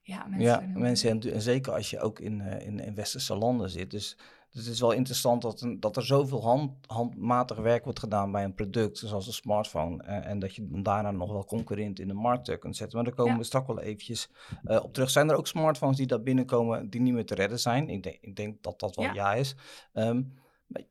Ja, 0.01 0.25
mensen, 0.25 0.41
ja, 0.41 0.57
zijn, 0.57 0.79
mensen 0.79 1.07
zijn 1.07 1.19
duur. 1.19 1.33
En 1.33 1.41
zeker 1.41 1.73
als 1.73 1.89
je 1.89 1.99
ook 1.99 2.19
in, 2.19 2.41
in, 2.41 2.79
in 2.79 2.95
westerse 2.95 3.35
landen 3.35 3.69
zit. 3.69 3.91
Dus 3.91 4.17
dus 4.53 4.65
het 4.65 4.73
is 4.73 4.79
wel 4.79 4.91
interessant 4.91 5.41
dat, 5.41 5.61
een, 5.61 5.79
dat 5.79 5.95
er 5.95 6.05
zoveel 6.05 6.41
hand, 6.41 6.71
handmatig 6.85 7.57
werk 7.57 7.83
wordt 7.83 7.99
gedaan 7.99 8.31
bij 8.31 8.43
een 8.43 8.53
product, 8.53 8.97
zoals 8.97 9.27
een 9.27 9.33
smartphone. 9.33 10.03
En, 10.03 10.23
en 10.23 10.39
dat 10.39 10.55
je 10.55 10.67
dan 10.69 10.83
daarna 10.83 11.11
nog 11.11 11.31
wel 11.31 11.45
concurrent 11.45 11.99
in 11.99 12.07
de 12.07 12.13
markt 12.13 12.59
kunt 12.59 12.75
zetten. 12.75 12.97
Maar 12.97 13.05
daar 13.05 13.15
komen 13.15 13.33
ja. 13.33 13.39
we 13.39 13.45
straks 13.45 13.67
wel 13.67 13.79
eventjes 13.79 14.29
uh, 14.65 14.83
op 14.83 14.93
terug. 14.93 15.09
Zijn 15.09 15.29
er 15.29 15.35
ook 15.35 15.47
smartphones 15.47 15.97
die 15.97 16.07
daar 16.07 16.21
binnenkomen 16.21 16.89
die 16.89 17.01
niet 17.01 17.13
meer 17.13 17.25
te 17.25 17.35
redden 17.35 17.59
zijn? 17.59 17.89
Ik 17.89 18.03
denk, 18.03 18.17
ik 18.21 18.35
denk 18.35 18.63
dat 18.63 18.79
dat 18.79 18.95
wel 18.95 19.05
ja, 19.05 19.13
ja 19.13 19.33
is. 19.33 19.55
Um, 19.93 20.33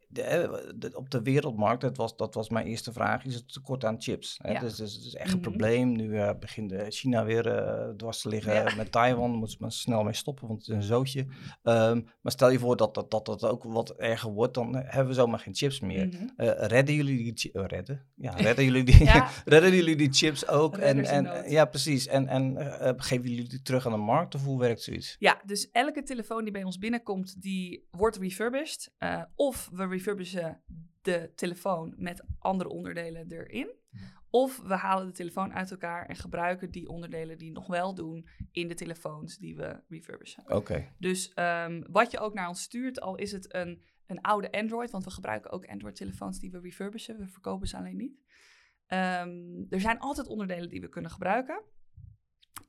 de- 0.09 0.73
de- 0.79 0.97
op 0.97 1.11
de 1.11 1.23
wereldmarkt, 1.23 1.81
dat 1.81 1.97
was, 1.97 2.17
dat 2.17 2.35
was 2.35 2.49
mijn 2.49 2.67
eerste 2.67 2.93
vraag, 2.93 3.25
is 3.25 3.35
het 3.35 3.53
tekort 3.53 3.85
aan 3.85 4.01
chips. 4.03 4.39
Hè? 4.43 4.53
Ja. 4.53 4.61
Dus, 4.61 4.77
dus 4.77 4.95
het 4.95 5.05
is 5.05 5.15
echt 5.15 5.31
een 5.33 5.39
Mhm. 5.39 5.49
probleem. 5.49 5.93
Nu 5.97 6.17
eh, 6.19 6.31
begint 6.41 6.73
eh, 6.73 6.85
China 6.89 7.25
weer 7.25 7.47
eh, 7.47 7.89
dwars 7.97 8.21
te 8.21 8.29
liggen 8.29 8.55
Ja. 8.55 8.75
met 8.77 8.93
Taiwan. 8.93 9.21
Daar 9.31 9.39
moeten 9.39 9.57
ze 9.57 9.63
maar 9.63 9.73
snel 9.73 10.03
mee 10.03 10.13
stoppen, 10.15 10.49
want 10.49 10.59
het 10.61 10.69
is 10.69 10.75
een 10.75 10.83
zootje. 10.83 11.27
Ehm, 11.63 12.01
maar 12.21 12.33
stel 12.33 12.51
je 12.51 12.59
voor 12.59 12.77
dat 12.77 12.95
dat, 12.95 13.11
dat 13.11 13.27
dat 13.27 13.45
ook 13.45 13.63
wat 13.65 13.91
erger 13.91 14.31
wordt, 14.33 14.55
dan 14.55 14.75
hebben 14.77 15.07
we 15.07 15.15
zomaar 15.15 15.39
geen 15.39 15.55
chips 15.55 15.81
meer. 15.81 16.31
Eh, 16.37 16.51
redden 16.67 16.95
jullie 16.95 17.33
die 17.33 17.51
redden? 17.53 18.07
Ja, 18.17 18.31
redden 18.49 18.65
jullie 18.65 18.85
die, 18.85 19.05
Ja. 19.05 19.29
redden 19.45 19.75
jullie 19.75 19.97
die 19.97 20.13
chips 20.13 20.49
ook? 20.49 20.77
En, 20.77 20.81
Redders 20.81 21.09
en, 21.09 21.51
ja, 21.51 21.65
precies. 21.65 22.07
En, 22.07 22.29
en 22.29 22.57
geven 22.97 23.31
jullie 23.31 23.49
die 23.49 23.63
terug 23.63 23.87
aan 23.87 23.93
de 23.93 23.99
markt 23.99 24.35
of 24.35 24.45
hoe 24.45 24.59
werkt 24.61 24.83
zoiets? 24.83 25.17
Ja, 25.19 25.41
dus 25.45 25.71
elke 25.71 26.03
telefoon 26.03 26.43
die 26.43 26.53
bij 26.53 26.65
ons 26.65 26.79
binnenkomt, 26.79 27.43
die 27.43 27.87
wordt 27.91 28.17
refurbished. 28.17 28.93
Of 29.35 29.69
we 29.73 29.87
refurbishen 29.87 30.63
de 31.03 31.33
telefoon 31.35 31.95
met 31.97 32.25
andere 32.39 32.71
onderdelen 32.71 33.33
erin. 33.33 33.71
Of 34.31 34.61
we 34.61 34.75
halen 34.75 35.07
de 35.07 35.13
telefoon 35.13 35.53
uit 35.53 35.71
elkaar 35.71 36.07
en 36.07 36.17
gebruiken 36.17 36.71
die 36.71 36.89
onderdelen 36.89 37.39
die 37.39 37.53
nog 37.53 37.67
wel 37.67 37.95
doen 37.95 38.29
in 38.51 38.69
de 38.69 38.75
telefoons 38.75 39.39
die 39.39 39.57
we 39.57 39.81
refurbishen. 39.89 40.45
Oké. 40.51 40.89
Dus 40.99 41.33
ehm, 41.33 41.83
wat 41.91 42.11
je 42.11 42.19
ook 42.19 42.35
naar 42.35 42.49
ons 42.49 42.63
stuurt, 42.63 43.01
al 43.01 43.17
is 43.17 43.33
het 43.33 43.55
een, 43.55 43.83
een 44.07 44.21
oude 44.21 44.53
Android, 44.53 44.91
want 44.91 45.05
we 45.05 45.11
gebruiken 45.11 45.51
ook 45.51 45.67
Android-telefoons 45.67 46.39
die 46.39 46.51
we 46.51 46.61
refurbishen, 46.61 47.19
we 47.19 47.29
verkopen 47.29 47.69
ze 47.69 47.77
alleen 47.77 47.97
niet. 47.97 48.21
Ehm, 48.87 49.65
er 49.71 49.81
zijn 49.81 49.99
altijd 49.99 50.27
onderdelen 50.27 50.69
die 50.69 50.81
we 50.81 50.89
kunnen 50.89 51.11
gebruiken. 51.11 51.63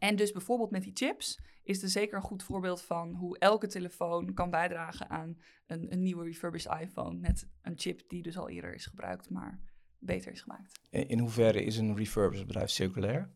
En 0.04 0.16
dus 0.16 0.32
bijvoorbeeld 0.32 0.72
met 0.72 0.84
die 0.84 0.92
chips 0.94 1.40
is 1.64 1.84
er 1.84 1.90
zeker 1.90 2.16
een 2.16 2.24
goed 2.24 2.44
voorbeeld 2.44 2.82
van 2.82 3.14
hoe 3.14 3.38
elke 3.38 3.68
telefoon 3.68 4.34
kan 4.34 4.50
bijdragen 4.50 5.10
aan 5.10 5.38
een, 5.68 5.92
een 5.92 6.02
nieuwe 6.02 6.24
refurbished 6.24 6.82
iPhone 6.82 7.20
met 7.20 7.50
een 7.62 7.80
chip 7.80 8.10
die 8.10 8.22
dus 8.22 8.38
al 8.38 8.50
eerder 8.50 8.74
is 8.74 8.86
gebruikt, 8.86 9.30
maar 9.30 9.60
beter 10.00 10.32
is 10.32 10.42
gemaakt. 10.42 10.80
In, 10.90 11.20
hoeverre 11.20 11.64
is 11.64 11.78
een 11.78 11.96
refurbished 11.96 12.48
bedrijf 12.48 12.70
circulair? 12.70 13.32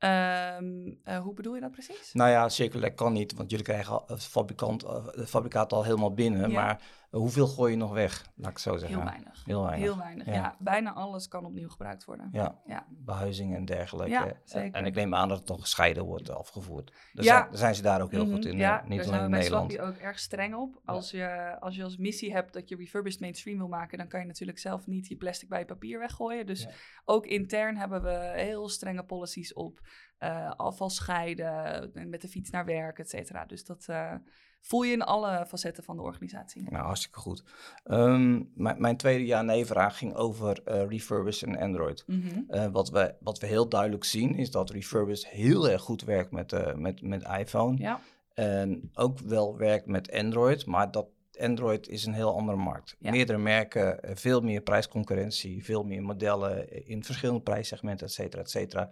Ehm, 0.00 0.92
eh, 1.04 1.18
hoe 1.18 1.34
bedoel 1.34 1.54
je 1.54 1.60
dat 1.60 1.70
precies? 1.70 2.12
Nou 2.12 2.30
ja, 2.30 2.48
circulair 2.48 2.94
kan 2.94 3.12
niet, 3.12 3.34
want 3.34 3.50
jullie 3.50 3.64
krijgen 3.64 4.02
het 4.06 4.24
fabrikant, 4.24 4.82
eh, 4.84 5.06
de 5.14 5.26
fabrikaat 5.26 5.72
al 5.72 5.84
helemaal 5.84 6.14
binnen. 6.14 6.50
Ja. 6.50 6.54
Maar 6.62 6.82
hoeveel 7.10 7.46
gooi 7.46 7.70
je 7.70 7.76
nog 7.76 7.92
weg, 7.92 8.24
laat 8.34 8.46
ik 8.48 8.52
het 8.52 8.60
zo 8.60 8.76
zeggen? 8.76 8.98
Heel 8.98 9.08
weinig. 9.08 9.42
Heel 9.44 9.62
weinig. 9.62 9.84
Heel 9.88 9.98
weinig, 9.98 10.26
ja. 10.26 10.32
Ja. 10.32 10.56
Bijna 10.58 10.92
alles 10.92 11.28
kan 11.28 11.44
opnieuw 11.44 11.68
gebruikt 11.68 12.04
worden. 12.04 12.28
Ja, 12.32 12.60
Ja. 12.66 12.86
behuizing 12.88 13.54
en 13.54 13.64
dergelijke. 13.64 14.12
Ja, 14.12 14.26
En- 14.26 14.36
zeker. 14.44 14.72
En 14.74 14.86
ik 14.86 14.94
neem 14.94 15.14
aan 15.14 15.28
dat 15.28 15.38
het 15.38 15.48
nog 15.48 15.60
gescheiden 15.60 16.04
wordt 16.04 16.30
afgevoerd. 16.30 16.92
Daar, 17.12 17.24
Ja. 17.24 17.36
zijn, 17.36 17.48
daar 17.48 17.58
zijn 17.58 17.74
ze 17.74 17.82
daar 17.82 18.02
ook 18.02 18.10
heel 18.10 18.24
Mhm, 18.24 18.34
goed 18.34 18.44
in, 18.44 18.56
Ja, 18.56 18.82
eh, 18.82 18.88
niet 18.88 18.98
daar 18.98 19.08
alleen 19.08 19.24
in 19.24 19.30
Nederland. 19.30 19.72
Slappy 19.72 19.90
ook 19.90 19.96
erg 20.02 20.18
streng 20.18 20.54
op. 20.54 20.80
Als, 20.84 21.10
je, 21.10 21.56
als 21.60 21.76
je 21.76 21.82
als 21.84 21.96
missie 21.96 22.32
hebt 22.32 22.52
dat 22.52 22.68
je 22.68 22.76
refurbished 22.76 23.20
mainstream 23.20 23.58
wil 23.58 23.68
maken, 23.68 23.98
dan 23.98 24.08
kan 24.08 24.20
je 24.20 24.26
natuurlijk 24.26 24.58
zelf 24.58 24.86
niet 24.86 25.06
je 25.06 25.16
plastic 25.16 25.48
bij 25.48 25.58
je 25.58 25.64
papier 25.64 25.98
weggooien. 25.98 26.46
Dus 26.46 26.68
ook 27.04 27.26
intern 27.26 27.76
hebben 27.76 28.02
we 28.02 28.32
heel 28.34 28.68
strenge 28.68 29.02
policies 29.04 29.52
op 29.52 29.80
eh, 30.18 30.50
afval 30.50 30.90
scheiden, 30.90 31.94
en 31.94 32.08
met 32.08 32.20
de 32.20 32.28
fiets 32.28 32.50
naar 32.50 32.64
werk, 32.64 32.98
et 32.98 33.10
cetera. 33.10 33.46
Dus 33.46 33.64
dat 33.64 33.84
eh, 33.88 34.14
voel 34.60 34.82
je 34.82 34.92
in 34.92 35.02
alle 35.02 35.46
facetten 35.46 35.84
van 35.84 35.96
de 35.96 36.02
organisatie. 36.02 36.62
Nou, 36.70 36.84
hartstikke 36.84 37.18
goed. 37.18 37.44
Ehm, 37.84 38.42
mijn, 38.54 38.96
tweede 38.96 39.26
ja-nee-vraag 39.26 39.98
ging 39.98 40.14
over 40.14 40.60
refurbished 40.64 41.48
en 41.48 41.58
Android. 41.58 42.04
Mhm. 42.06 42.70
Wat, 42.72 42.90
we, 42.90 43.14
wat 43.20 43.38
we 43.38 43.46
heel 43.46 43.68
duidelijk 43.68 44.04
zien 44.04 44.36
is 44.36 44.50
dat 44.50 44.70
refurbished 44.70 45.30
heel 45.30 45.68
erg 45.68 45.82
goed 45.82 46.04
werkt 46.04 46.30
met, 46.30 46.76
met, 46.76 47.02
met 47.02 47.22
iPhone. 47.38 47.78
Ja, 47.78 48.00
En 48.34 48.90
ook 48.94 49.18
wel 49.18 49.56
werkt 49.56 49.86
met 49.86 50.12
Android, 50.12 50.66
maar 50.66 50.90
dat 50.90 51.06
Android 51.38 51.88
is 51.88 52.06
een 52.06 52.14
heel 52.14 52.36
andere 52.36 52.58
markt. 52.58 52.96
Ja. 52.98 53.10
Meerdere 53.10 53.38
merken, 53.38 53.98
veel 54.02 54.40
meer 54.40 54.60
prijsconcurrentie, 54.60 55.64
veel 55.64 55.84
meer 55.84 56.02
modellen 56.02 56.86
in 56.86 57.04
verschillende 57.04 57.42
prijssegmenten, 57.42 58.06
et 58.06 58.12
cetera, 58.12 58.42
et 58.42 58.50
cetera. 58.50 58.90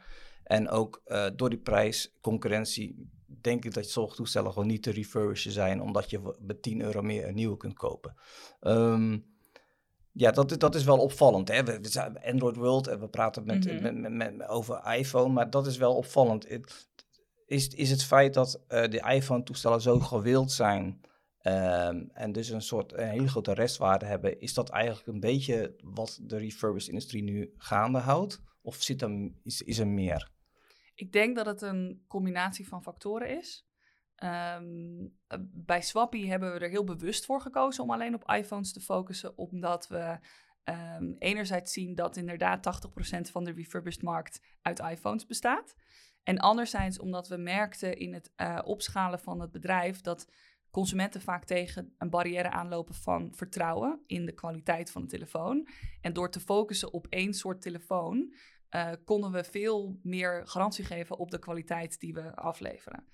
En 0.48 0.68
ook 0.68 1.00
eh, 1.04 1.26
door 1.36 1.50
die 1.50 1.58
prijsconcurrentie 1.58 3.10
denk 3.40 3.64
ik 3.64 3.74
dat 3.74 3.88
sommige 3.88 4.16
toestellen 4.16 4.52
gewoon 4.52 4.68
niet 4.68 4.82
te 4.82 4.90
refurbishen 4.90 5.52
zijn, 5.52 5.82
omdat 5.82 6.10
je 6.10 6.36
met 6.40 6.62
10 6.62 6.80
euro 6.82 7.02
meer 7.02 7.28
een 7.28 7.34
nieuwe 7.34 7.56
kunt 7.56 7.74
kopen. 7.74 8.14
Ehm, 8.60 9.18
ja, 10.12 10.30
dat, 10.30 10.50
is- 10.50 10.58
dat 10.58 10.74
is 10.74 10.84
wel 10.84 10.98
opvallend. 10.98 11.48
Hè? 11.48 11.64
We, 11.64 11.80
we 11.80 11.88
zijn 11.88 12.18
Android 12.22 12.56
World 12.56 12.86
en 12.86 13.00
we 13.00 13.08
praten 13.08 13.44
met, 13.46 13.64
Mhm. 13.64 13.82
met, 13.82 13.98
met, 14.12 14.12
met- 14.36 14.48
over 14.48 14.94
iPhone, 14.94 15.32
maar 15.32 15.50
dat 15.50 15.66
is 15.66 15.76
wel 15.76 15.94
opvallend. 15.96 16.48
Het- 16.48 16.88
is, 17.46 17.68
is 17.68 17.90
het 17.90 18.04
feit 18.04 18.34
dat 18.34 18.60
eh, 18.68 18.88
de 18.90 19.00
iPhone-toestellen 19.14 19.80
zo 19.80 20.00
gewild 20.00 20.52
zijn 20.52 21.00
ehm, 21.38 22.04
en 22.12 22.32
dus 22.32 22.48
een 22.48 22.62
soort 22.62 22.92
een 22.92 23.08
hele 23.08 23.28
grote 23.28 23.54
restwaarde 23.54 24.04
hebben, 24.04 24.40
is 24.40 24.54
dat 24.54 24.68
eigenlijk 24.68 25.06
een 25.06 25.20
beetje 25.20 25.74
wat 25.82 26.18
de 26.22 26.36
refurbished 26.36 26.88
industrie 26.88 27.22
nu 27.22 27.52
gaande 27.56 27.98
houdt? 27.98 28.40
Of 28.62 28.82
zit 28.82 29.02
er, 29.02 29.30
is, 29.42 29.62
is 29.62 29.78
er 29.78 29.86
meer? 29.88 30.30
Ik 30.98 31.12
denk 31.12 31.36
dat 31.36 31.46
het 31.46 31.62
een 31.62 32.04
combinatie 32.08 32.68
van 32.68 32.82
factoren 32.82 33.38
is. 33.38 33.66
Ehm, 34.14 35.06
eh, 35.26 35.38
bij 35.42 35.82
Swappy 35.82 36.26
hebben 36.26 36.52
we 36.52 36.58
er 36.58 36.70
heel 36.70 36.84
bewust 36.84 37.24
voor 37.24 37.40
gekozen 37.40 37.82
om 37.82 37.90
alleen 37.90 38.14
op 38.14 38.30
iPhones 38.30 38.72
te 38.72 38.80
focussen, 38.80 39.38
omdat 39.38 39.88
we 39.88 40.18
ehm, 40.64 41.12
enerzijds 41.18 41.72
zien 41.72 41.94
dat 41.94 42.16
inderdaad 42.16 42.62
80% 42.62 43.30
van 43.30 43.44
de 43.44 43.52
refurbished 43.52 44.02
markt 44.02 44.40
uit 44.62 44.78
iPhones 44.78 45.26
bestaat. 45.26 45.74
En 46.22 46.38
anderzijds 46.38 46.98
omdat 46.98 47.28
we 47.28 47.36
merkten 47.36 47.98
in 47.98 48.14
het 48.14 48.32
eh, 48.36 48.58
opschalen 48.64 49.20
van 49.20 49.40
het 49.40 49.50
bedrijf 49.50 50.00
dat 50.00 50.28
consumenten 50.70 51.20
vaak 51.20 51.44
tegen 51.44 51.94
een 51.98 52.10
barrière 52.10 52.50
aanlopen 52.50 52.94
van 52.94 53.34
vertrouwen 53.34 54.02
in 54.06 54.26
de 54.26 54.34
kwaliteit 54.34 54.90
van 54.90 55.02
de 55.02 55.08
telefoon. 55.08 55.68
En 56.00 56.12
door 56.12 56.30
te 56.30 56.40
focussen 56.40 56.92
op 56.92 57.06
één 57.06 57.34
soort 57.34 57.60
telefoon, 57.60 58.34
eh, 58.68 58.92
konden 59.04 59.32
we 59.32 59.44
veel 59.44 59.98
meer 60.02 60.46
garantie 60.46 60.84
geven 60.84 61.18
op 61.18 61.30
de 61.30 61.38
kwaliteit 61.38 62.00
die 62.00 62.14
we 62.14 62.34
afleveren. 62.34 63.04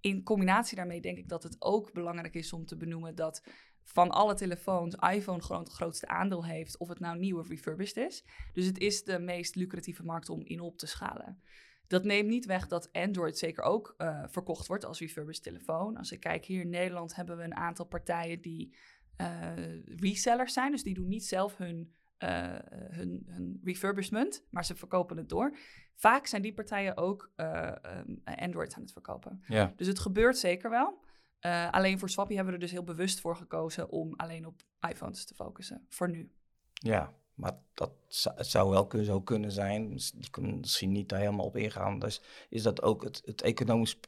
In 0.00 0.22
combinatie 0.22 0.76
daarmee 0.76 1.00
denk 1.00 1.18
ik 1.18 1.28
dat 1.28 1.42
het 1.42 1.56
ook 1.58 1.92
belangrijk 1.92 2.34
is 2.34 2.52
om 2.52 2.66
te 2.66 2.76
benoemen 2.76 3.14
dat 3.14 3.42
van 3.82 4.10
alle 4.10 4.34
telefoons 4.34 4.94
iPhone 4.94 5.42
gewoon 5.42 5.62
het 5.62 5.72
grootste 5.72 6.06
aandeel 6.06 6.44
heeft, 6.44 6.78
of 6.78 6.88
het 6.88 7.00
nou 7.00 7.18
nieuw 7.18 7.38
of 7.38 7.48
refurbished 7.48 7.96
is. 7.96 8.24
Dus 8.52 8.66
het 8.66 8.78
is 8.78 9.04
de 9.04 9.18
meest 9.18 9.54
lucratieve 9.54 10.04
markt 10.04 10.28
om 10.28 10.42
in 10.44 10.60
op 10.60 10.78
te 10.78 10.86
schalen. 10.86 11.42
Dat 11.86 12.04
neemt 12.04 12.28
niet 12.28 12.46
weg 12.46 12.66
dat 12.66 12.92
Android 12.92 13.38
zeker 13.38 13.64
ook 13.64 13.94
eh, 13.96 14.24
verkocht 14.26 14.66
wordt 14.66 14.84
als 14.84 15.00
refurbished 15.00 15.42
telefoon. 15.42 15.96
Als 15.96 16.12
ik 16.12 16.20
kijk 16.20 16.44
hier 16.44 16.60
in 16.60 16.70
Nederland 16.70 17.14
hebben 17.14 17.36
we 17.36 17.42
een 17.42 17.56
aantal 17.56 17.86
partijen 17.86 18.40
die 18.40 18.76
eh, 19.16 19.52
resellers 19.84 20.52
zijn. 20.52 20.70
Dus 20.70 20.82
die 20.82 20.94
doen 20.94 21.08
niet 21.08 21.24
zelf 21.24 21.56
hun, 21.56 21.94
eh, 22.18 22.54
hun, 22.70 23.26
hun 23.26 23.60
refurbishment, 23.64 24.44
maar 24.50 24.64
ze 24.64 24.74
verkopen 24.74 25.16
het 25.16 25.28
door. 25.28 25.56
Vaak 25.94 26.26
zijn 26.26 26.42
die 26.42 26.54
partijen 26.54 26.96
ook 26.96 27.30
eh, 27.36 27.84
ehm, 27.84 28.14
Android 28.24 28.74
aan 28.74 28.82
het 28.82 28.92
verkopen. 28.92 29.42
Ja. 29.46 29.72
Dus 29.76 29.86
het 29.86 29.98
gebeurt 29.98 30.38
zeker 30.38 30.70
wel. 30.70 30.98
Eh, 31.38 31.70
alleen 31.70 31.98
voor 31.98 32.10
Swappy 32.10 32.34
hebben 32.34 32.52
we 32.52 32.58
er 32.58 32.64
dus 32.64 32.74
heel 32.74 32.84
bewust 32.84 33.20
voor 33.20 33.36
gekozen 33.36 33.90
om 33.90 34.14
alleen 34.16 34.46
op 34.46 34.62
iPhones 34.88 35.24
te 35.24 35.34
focussen. 35.34 35.86
Voor 35.88 36.10
nu. 36.10 36.30
Ja, 36.72 37.14
maar 37.34 37.58
dat 37.74 37.92
zou, 38.06 38.36
het 38.36 38.46
zou 38.46 38.70
wel 38.70 39.04
zo 39.04 39.20
kunnen 39.20 39.52
zijn. 39.52 39.90
Dus 39.90 40.10
Die 40.10 40.30
kunnen 40.30 40.60
misschien 40.60 40.92
niet 40.92 41.08
daar 41.08 41.20
helemaal 41.20 41.46
op 41.46 41.56
ingaan. 41.56 41.98
Dus 41.98 42.22
is 42.48 42.62
dat 42.62 42.82
ook 42.82 43.02
het, 43.02 43.22
het 43.24 43.42
economisch 43.42 43.98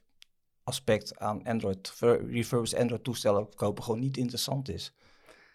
aspect 0.62 1.19
aan 1.19 1.45
Android, 1.45 1.95
refurbished 2.00 2.81
Android 2.81 3.05
toestellen 3.05 3.55
kopen 3.55 3.85
gewoon 3.85 4.00
niet 4.00 4.17
interessant 4.17 4.69
is. 4.69 4.95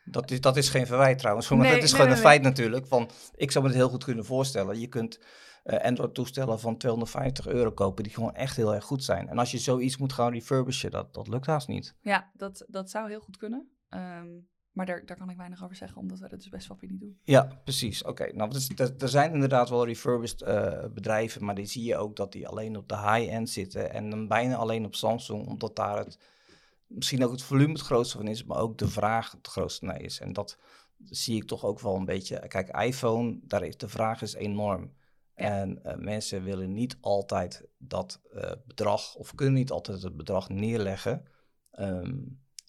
Dat 0.06 0.32
is, 0.32 0.42
dat 0.42 0.58
is 0.58 0.70
geen 0.70 0.88
verwijt 0.88 1.18
trouwens, 1.18 1.50
maar 1.50 1.58
Nee, 1.58 1.74
het 1.74 1.84
is 1.84 1.92
nee, 1.92 1.92
gewoon 1.92 2.08
nee, 2.08 2.18
een 2.18 2.28
feit 2.30 2.42
natuurlijk. 2.42 2.88
Van, 2.88 3.10
ik 3.36 3.52
zou 3.52 3.64
me 3.64 3.70
het 3.70 3.80
heel 3.80 3.90
goed 3.90 4.04
kunnen 4.04 4.26
voorstellen. 4.26 4.80
Je 4.80 4.88
kunt 4.88 5.20
eh, 5.64 5.80
Android 5.80 6.14
toestellen 6.14 6.60
van 6.60 6.78
250 6.78 7.48
euro 7.48 7.72
kopen 7.72 8.04
die 8.04 8.14
gewoon 8.14 8.34
echt 8.34 8.56
heel 8.56 8.74
erg 8.74 8.84
goed 8.84 9.04
zijn. 9.04 9.30
En 9.30 9.38
als 9.38 9.52
je 9.52 9.58
zoiets 9.58 9.98
moet 9.98 10.14
gaan 10.14 10.34
refurbishen, 10.34 10.92
dat, 10.92 11.14
dat 11.14 11.28
lukt 11.28 11.46
haast 11.46 11.68
niet. 11.68 11.96
Ja, 12.02 12.32
dat, 12.34 12.66
dat 12.68 12.90
zou 12.90 13.10
heel 13.10 13.20
goed 13.20 13.38
kunnen. 13.38 13.70
Ehm, 13.90 14.28
maar 14.72 14.86
daar, 14.86 15.06
daar 15.06 15.18
kan 15.18 15.30
ik 15.30 15.38
weinig 15.38 15.64
over 15.64 15.76
zeggen, 15.76 15.98
omdat 15.98 16.20
we 16.20 16.30
dat 16.30 16.40
dus 16.40 16.50
bij 16.50 16.60
Swappy 16.60 16.86
niet 16.86 17.00
doen. 17.00 17.20
Ja, 17.24 17.62
precies. 17.64 18.04
Oké, 18.04 18.34
nou, 18.34 18.50
dus, 18.50 18.70
er, 18.76 18.96
er 18.98 19.10
zijn 19.10 19.34
inderdaad 19.34 19.70
wel 19.70 19.86
refurbished 19.86 20.42
eh, 20.42 20.86
bedrijven, 20.94 21.46
maar 21.46 21.56
die 21.56 21.66
zie 21.66 21.84
je 21.84 21.98
ook 21.98 22.16
dat 22.16 22.32
die 22.32 22.48
alleen 22.48 22.78
op 22.78 22.90
de 22.90 22.98
high-end 22.98 23.50
zitten 23.50 23.92
en 23.92 24.10
dan 24.10 24.28
bijna 24.28 24.56
alleen 24.56 24.86
op 24.86 24.96
Samsung, 24.96 25.48
omdat 25.48 25.76
daar 25.76 25.98
het 25.98 26.20
misschien 26.88 27.24
ook 27.24 27.32
het 27.32 27.42
volume 27.42 27.72
het 27.72 27.82
grootste 27.82 28.18
van 28.18 28.27
is, 28.27 28.44
maar 28.44 28.58
ook 28.58 28.77
de 28.77 28.88
vraag 28.88 29.32
het 29.32 29.48
grootste 29.48 29.86
naar 29.86 30.01
is. 30.01 30.20
En 30.20 30.34
dat 30.34 30.58
zie 31.04 31.36
ik 31.36 31.48
toch 31.48 31.65
ook 31.65 31.80
wel 31.80 31.96
een 31.96 32.06
beetje. 32.06 32.48
Kijk, 32.48 32.77
iPhone, 32.77 33.39
daar 33.44 33.63
is 33.63 33.77
de 33.77 33.89
vraag 33.89 34.22
is 34.22 34.34
enorm. 34.34 34.94
Ja. 35.36 35.62
En 35.62 35.84
eh, 35.84 35.96
mensen 35.96 36.44
willen 36.44 36.74
niet 36.74 36.98
altijd 37.01 37.68
dat 37.77 38.22
eh, 38.34 38.51
bedrag, 38.65 39.15
of 39.15 39.36
kunnen 39.36 39.54
niet 39.54 39.72
altijd 39.72 40.01
het 40.01 40.15
bedrag 40.15 40.50
neerleggen 40.50 41.25
ehm, 41.72 42.18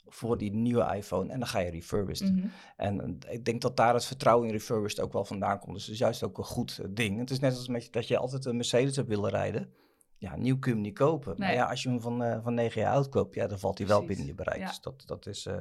voor 0.04 0.38
die 0.38 0.52
nieuwe 0.52 0.94
iPhone. 0.96 1.32
En 1.32 1.38
dan 1.38 1.48
ga 1.48 1.58
je 1.58 1.70
refurbished. 1.70 2.32
Mhm. 2.32 2.46
En 2.76 3.18
ik 3.28 3.44
denk 3.44 3.60
dat 3.60 3.76
daar 3.76 3.94
het 3.94 4.04
vertrouwen 4.04 4.46
in 4.46 4.52
refurbished 4.52 5.00
ook 5.00 5.12
wel 5.12 5.24
vandaan 5.24 5.58
komt. 5.58 5.74
Dus 5.74 5.84
het 5.84 5.92
is 5.92 5.98
juist 5.98 6.22
ook 6.22 6.38
een 6.38 6.44
goed 6.44 6.78
eh, 6.78 6.86
ding. 6.90 7.18
Het 7.18 7.30
is 7.30 7.40
net 7.40 7.56
als 7.56 7.68
met, 7.68 7.92
dat 7.92 8.08
je 8.08 8.18
altijd 8.18 8.44
een 8.44 8.56
Mercedes 8.56 8.96
hebt 8.96 9.08
willen 9.08 9.30
rijden. 9.30 9.72
Ja, 10.18 10.36
nieuw 10.36 10.58
kun 10.58 10.70
je 10.70 10.76
hem 10.76 10.86
niet 10.86 10.98
kopen. 10.98 11.34
Maar 11.38 11.52
ja, 11.52 11.64
als 11.64 11.82
je 11.82 11.88
hem 11.88 12.00
van, 12.00 12.22
eh, 12.22 12.42
van 12.42 12.54
9 12.54 12.80
jaar 12.80 12.92
oud 12.92 13.08
koopt, 13.08 13.34
ja, 13.34 13.46
dan 13.46 13.58
valt 13.58 13.78
hij 13.78 13.86
wel 13.86 13.98
Precies, 14.04 14.16
binnen 14.16 14.34
je 14.36 14.42
bereik. 14.42 14.60
ja. 14.60 14.66
Dus 14.66 14.80
dat, 14.80 15.02
dat, 15.06 15.26
is, 15.26 15.46
eh, 15.46 15.60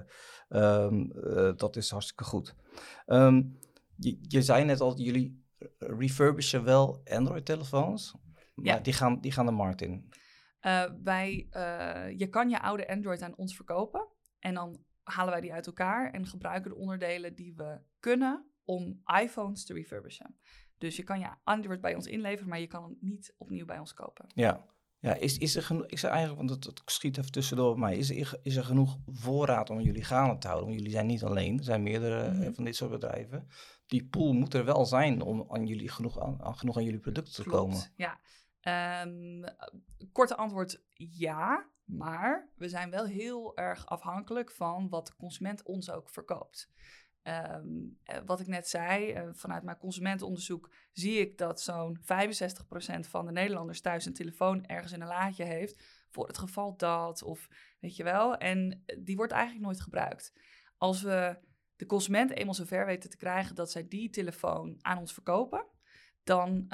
ehm, 0.49 1.11
eh, 1.11 1.51
dat 1.55 1.75
is 1.75 1.89
hartstikke 1.89 2.23
goed. 2.23 2.55
Ehm, 3.05 3.43
je, 3.95 4.17
je 4.21 4.41
zei 4.41 4.63
net 4.65 4.81
al, 4.81 4.97
jullie 4.99 5.43
refurbishen 5.77 6.63
wel 6.63 7.01
Android-telefoons, 7.05 8.15
maar 8.55 8.65
Ja. 8.65 8.79
die, 8.79 8.93
gaan, 8.93 9.21
die 9.21 9.31
gaan 9.31 9.45
de 9.45 9.51
markt 9.51 9.81
in. 9.81 10.09
Wij, 11.03 11.47
je 12.17 12.27
kan 12.29 12.49
je 12.49 12.61
oude 12.61 12.87
Android 12.87 13.21
aan 13.21 13.35
ons 13.35 13.55
verkopen. 13.55 14.07
En 14.39 14.53
dan 14.53 14.83
halen 15.03 15.31
wij 15.31 15.41
die 15.41 15.53
uit 15.53 15.65
elkaar 15.67 16.11
en 16.11 16.25
gebruiken 16.27 16.71
de 16.71 16.77
onderdelen 16.77 17.35
die 17.35 17.53
we 17.55 17.79
kunnen 17.99 18.45
om 18.63 19.01
iPhones 19.21 19.65
te 19.65 19.73
refurbishen. 19.73 20.35
Dus 20.77 20.95
je 20.95 21.03
kan 21.03 21.19
je 21.19 21.27
Android 21.43 21.81
bij 21.81 21.95
ons 21.95 22.05
inleveren, 22.07 22.49
maar 22.49 22.59
je 22.59 22.67
kan 22.67 22.83
het 22.83 23.01
niet 23.01 23.33
opnieuw 23.37 23.65
bij 23.65 23.79
ons 23.79 23.93
kopen. 23.93 24.25
Ja. 24.33 24.65
Ja, 24.99 25.13
is, 25.13 25.37
is, 25.37 25.55
er 25.55 25.63
geno- 25.63 25.83
is 25.85 26.03
er 26.03 26.09
eigenlijk, 26.09 26.47
want 26.49 26.65
het, 26.65 26.81
schiet 26.85 27.17
even 27.17 27.31
tussendoor 27.31 27.79
mij, 27.79 27.97
is 27.97 28.09
er, 28.09 28.39
is 28.41 28.55
er 28.55 28.63
genoeg 28.63 28.97
voorraad 29.05 29.69
om 29.69 29.79
jullie 29.81 30.03
gaande 30.03 30.37
te 30.37 30.47
houden? 30.47 30.67
Want 30.67 30.79
jullie 30.79 30.95
zijn 30.95 31.07
niet 31.07 31.23
alleen, 31.23 31.57
er 31.57 31.63
zijn 31.63 31.83
meerdere 31.83 32.21
eh, 32.23 32.31
Mhm. 32.31 32.53
van 32.53 32.63
dit 32.63 32.75
soort 32.75 32.91
bedrijven. 32.91 33.47
Die 33.85 34.05
pool 34.05 34.33
moet 34.33 34.53
er 34.53 34.65
wel 34.65 34.85
zijn 34.85 35.21
om 35.21 35.45
aan 35.49 35.65
jullie 35.67 35.89
genoeg 35.89 36.19
aan, 36.19 36.43
aan- 36.43 36.55
genoeg 36.57 36.77
aan 36.77 36.83
jullie 36.83 36.99
producten 36.99 37.33
te 37.33 37.43
Klopt, 37.43 37.57
komen. 37.57 37.91
Ja. 37.95 38.19
Ehm, 38.61 39.43
korte 40.11 40.35
antwoord 40.35 40.83
ja, 40.93 41.69
maar 41.83 42.49
we 42.55 42.69
zijn 42.69 42.89
wel 42.89 43.05
heel 43.05 43.57
erg 43.57 43.85
afhankelijk 43.85 44.51
van 44.51 44.89
wat 44.89 45.07
de 45.07 45.15
consument 45.15 45.63
ons 45.63 45.89
ook 45.89 46.09
verkoopt. 46.09 46.71
Ehm, 47.25 47.67
eh, 48.03 48.17
wat 48.25 48.39
ik 48.39 48.47
net 48.47 48.67
zei, 48.67 49.11
eh, 49.11 49.23
vanuit 49.31 49.63
mijn 49.63 49.77
consumentenonderzoek 49.77 50.73
zie 50.91 51.19
ik 51.19 51.37
dat 51.37 51.61
zo'n 51.61 51.97
65% 52.01 53.07
van 53.07 53.25
de 53.25 53.31
Nederlanders 53.31 53.81
thuis 53.81 54.05
een 54.05 54.13
telefoon 54.13 54.65
ergens 54.65 54.91
in 54.91 55.01
een 55.01 55.07
laadje 55.07 55.43
heeft. 55.43 55.83
Voor 56.09 56.27
het 56.27 56.37
geval 56.37 56.77
dat, 56.77 57.23
of 57.23 57.47
weet 57.79 57.95
je 57.95 58.03
wel. 58.03 58.35
En 58.35 58.83
eh, 58.85 58.97
die 59.03 59.15
wordt 59.15 59.31
eigenlijk 59.31 59.65
nooit 59.65 59.81
gebruikt. 59.81 60.33
Als 60.77 61.01
we 61.01 61.37
de 61.75 61.85
consument 61.85 62.31
eenmaal 62.31 62.53
zover 62.53 62.85
weten 62.85 63.09
te 63.09 63.17
krijgen 63.17 63.55
dat 63.55 63.71
zij 63.71 63.87
die 63.87 64.09
telefoon 64.09 64.77
aan 64.81 64.97
ons 64.97 65.13
verkopen, 65.13 65.65
dan 66.23 66.65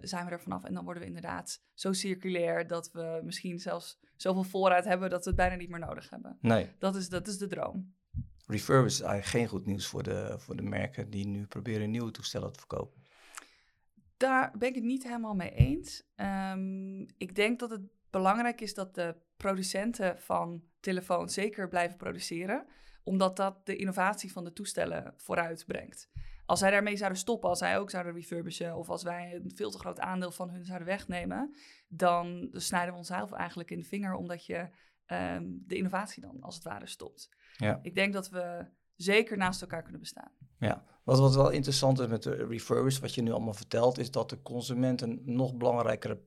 zijn 0.00 0.24
we 0.24 0.30
er 0.30 0.40
vanaf. 0.40 0.64
En 0.64 0.74
dan 0.74 0.84
worden 0.84 1.02
we 1.02 1.08
inderdaad 1.08 1.64
zo 1.74 1.92
circulair 1.92 2.66
dat 2.66 2.90
we 2.92 3.20
misschien 3.22 3.58
zelfs 3.58 4.00
zoveel 4.16 4.42
voorraad 4.42 4.84
hebben 4.84 5.10
dat 5.10 5.24
we 5.24 5.30
het 5.30 5.38
bijna 5.38 5.54
niet 5.54 5.68
meer 5.68 5.78
nodig 5.78 6.10
hebben. 6.10 6.38
Nee, 6.40 6.70
Dat 6.78 6.96
is, 6.96 7.08
dat 7.08 7.26
is 7.26 7.38
de 7.38 7.46
droom. 7.46 7.94
Refurb 8.46 8.84
is 8.84 9.00
eigenlijk 9.00 9.30
geen 9.30 9.48
goed 9.48 9.66
nieuws 9.66 9.86
voor 9.86 10.02
de, 10.02 10.34
voor 10.38 10.56
de 10.56 10.62
merken 10.62 11.10
die 11.10 11.26
nu 11.26 11.46
proberen 11.46 11.90
nieuwe 11.90 12.10
toestellen 12.10 12.52
te 12.52 12.58
verkopen. 12.58 13.02
Daar 14.16 14.52
ben 14.58 14.68
ik 14.68 14.74
het 14.74 14.84
niet 14.84 15.02
helemaal 15.02 15.34
mee 15.34 15.54
eens. 15.54 16.02
Ehm, 16.16 17.00
ik 17.00 17.34
denk 17.34 17.58
dat 17.58 17.70
het 17.70 17.82
belangrijk 18.10 18.60
is 18.60 18.74
dat 18.74 18.94
de 18.94 19.16
producenten 19.36 20.20
van 20.20 20.62
telefoons 20.80 21.34
zeker 21.34 21.68
blijven 21.68 21.96
produceren, 21.96 22.66
omdat 23.02 23.36
dat 23.36 23.66
de 23.66 23.76
innovatie 23.76 24.32
van 24.32 24.44
de 24.44 24.52
toestellen 24.52 25.14
vooruit 25.16 25.64
brengt. 25.66 26.10
Als 26.46 26.58
zij 26.58 26.70
daarmee 26.70 26.96
zouden 26.96 27.18
stoppen, 27.18 27.48
als 27.48 27.58
zij 27.58 27.78
ook 27.78 27.90
zouden 27.90 28.14
refurbishen 28.14 28.76
of 28.76 28.88
als 28.88 29.02
wij 29.02 29.34
een 29.34 29.52
veel 29.54 29.70
te 29.70 29.78
groot 29.78 30.00
aandeel 30.00 30.30
van 30.30 30.50
hun 30.50 30.64
zouden 30.64 30.86
wegnemen, 30.86 31.54
dan 31.88 32.48
snijden 32.52 32.92
we 32.92 32.98
onszelf 32.98 33.32
eigenlijk 33.32 33.70
in 33.70 33.78
de 33.78 33.84
vinger 33.84 34.14
omdat 34.14 34.46
je 34.46 34.68
ehm, 35.04 35.44
de 35.46 35.76
innovatie 35.76 36.22
dan 36.22 36.40
als 36.40 36.54
het 36.54 36.64
ware 36.64 36.86
stopt. 36.86 37.28
Ja. 37.56 37.78
Ik 37.82 37.94
denk 37.94 38.12
dat 38.12 38.28
we 38.28 38.66
zeker 38.96 39.36
naast 39.36 39.60
elkaar 39.60 39.82
kunnen 39.82 40.00
bestaan. 40.00 40.30
Ja, 40.58 40.84
wat, 41.04 41.18
wat 41.18 41.34
wel 41.34 41.50
interessant 41.50 42.00
is 42.00 42.06
met 42.06 42.22
de 42.22 42.46
refurbished, 42.46 43.00
wat 43.00 43.14
je 43.14 43.22
nu 43.22 43.30
allemaal 43.30 43.54
vertelt, 43.54 43.98
is 43.98 44.10
dat 44.10 44.30
de 44.30 44.42
consument 44.42 45.00
een 45.00 45.22
nog 45.24 45.54
belangrijkere 45.54 46.20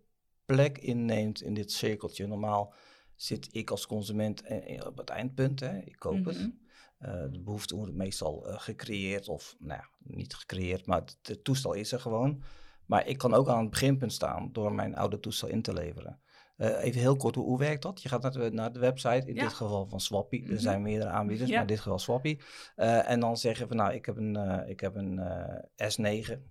plek 0.45 0.77
inneemt 0.77 1.41
in 1.41 1.53
dit 1.53 1.71
cirkeltje. 1.71 2.27
Normaal 2.27 2.73
zit 3.15 3.47
ik 3.51 3.69
als 3.69 3.87
consument 3.87 4.41
eh, 4.41 4.85
op 4.85 4.97
het 4.97 5.09
eindpunt, 5.09 5.59
hè? 5.59 5.77
ik 5.77 5.95
koop 5.99 6.25
het. 6.25 6.51
Eh, 6.97 7.11
de 7.31 7.41
behoefte 7.41 7.75
wordt 7.75 7.93
meestal 7.93 8.47
eh, 8.47 8.59
gecreëerd 8.59 9.27
of, 9.27 9.55
nou 9.59 9.81
ja, 9.81 9.89
niet 9.99 10.35
gecreëerd, 10.35 10.85
maar 10.85 10.99
het, 10.99 11.17
het 11.21 11.43
toestel 11.43 11.73
is 11.73 11.91
er 11.91 11.99
gewoon. 11.99 12.43
Maar 12.85 13.07
ik 13.07 13.17
kan 13.17 13.33
ook 13.33 13.47
aan 13.47 13.61
het 13.61 13.69
beginpunt 13.69 14.13
staan 14.13 14.49
door 14.51 14.73
mijn 14.73 14.95
oude 14.95 15.19
toestel 15.19 15.47
in 15.47 15.61
te 15.61 15.73
leveren. 15.73 16.19
Eh, 16.57 16.83
even 16.83 17.01
heel 17.01 17.15
kort, 17.15 17.35
hoe, 17.35 17.45
hoe 17.45 17.57
werkt 17.59 17.81
dat? 17.81 18.01
Je 18.01 18.09
gaat 18.09 18.21
naar 18.21 18.31
de, 18.31 18.51
naar 18.51 18.71
de 18.73 18.79
website, 18.79 19.27
in 19.27 19.35
Ja. 19.35 19.41
dit 19.43 19.53
geval 19.53 19.87
van 19.87 19.99
Swappy. 19.99 20.41
Er 20.43 20.49
Mhm. 20.51 20.57
zijn 20.57 20.81
meerdere 20.81 21.09
aanbieders, 21.09 21.49
Ja. 21.49 21.53
maar 21.55 21.63
in 21.63 21.73
dit 21.73 21.79
geval 21.79 21.99
Swappy. 21.99 22.39
Eh, 22.75 23.09
en 23.09 23.19
dan 23.19 23.37
zeggen 23.37 23.67
van, 23.67 23.77
nou, 23.77 23.93
ik 23.93 24.05
heb 24.05 24.17
een, 24.17 24.35
eh, 24.35 24.69
ik 24.69 24.79
heb 24.79 24.95
een 24.95 25.19
eh, 25.19 25.87
S9, 25.87 26.43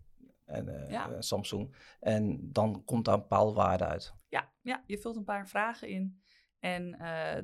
en, 0.45 0.87
Ja. 0.89 1.21
Samsung. 1.21 1.75
En 2.01 2.53
dan 2.53 2.85
komt 2.85 3.05
daar 3.05 3.15
een 3.15 3.21
bepaalde 3.21 3.53
waarde 3.53 3.85
uit. 3.85 4.15
Ja, 4.29 4.53
ja, 4.63 4.83
je 4.87 4.99
vult 4.99 5.17
een 5.17 5.25
paar 5.25 5.49
vragen 5.49 5.89
in 5.89 6.23
en 6.59 6.91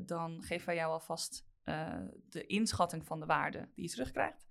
dan 0.07 0.43
geven 0.43 0.67
wij 0.67 0.77
jou 0.77 0.93
alvast 0.93 1.47
de 2.29 2.47
inschatting 2.47 3.07
van 3.07 3.21
de 3.21 3.27
waarde 3.27 3.69
die 3.75 3.85
je 3.85 3.91
terugkrijgt. 3.91 4.47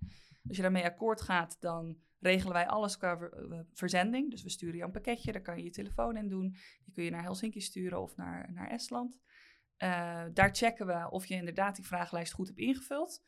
Als 0.48 0.56
je 0.56 0.62
daarmee 0.62 0.84
akkoord 0.84 1.20
gaat, 1.20 1.56
dan 1.60 1.96
regelen 2.22 2.52
wij 2.52 2.66
alles 2.66 2.96
qua 2.96 3.18
eh, 3.18 3.60
verzending. 3.72 4.30
Dus 4.30 4.42
we 4.42 4.50
sturen 4.50 4.76
je 4.76 4.82
een 4.82 4.90
pakketje, 4.90 5.32
daar 5.32 5.42
kan 5.42 5.56
je 5.56 5.64
je 5.64 5.70
telefoon 5.70 6.16
in 6.16 6.28
doen. 6.28 6.56
Die 6.84 6.94
kun 6.94 7.04
je 7.04 7.10
naar 7.10 7.22
Helsinki 7.22 7.60
sturen 7.60 8.02
of 8.02 8.16
naar, 8.16 8.52
naar 8.52 8.68
Estland. 8.68 9.20
Eh, 9.76 10.24
daar 10.32 10.54
checken 10.54 10.86
we 10.86 11.10
of 11.10 11.26
je 11.26 11.34
inderdaad 11.34 11.76
die 11.76 11.86
vragenlijst 11.86 12.32
goed 12.32 12.46
hebt 12.46 12.58
ingevuld. 12.58 13.22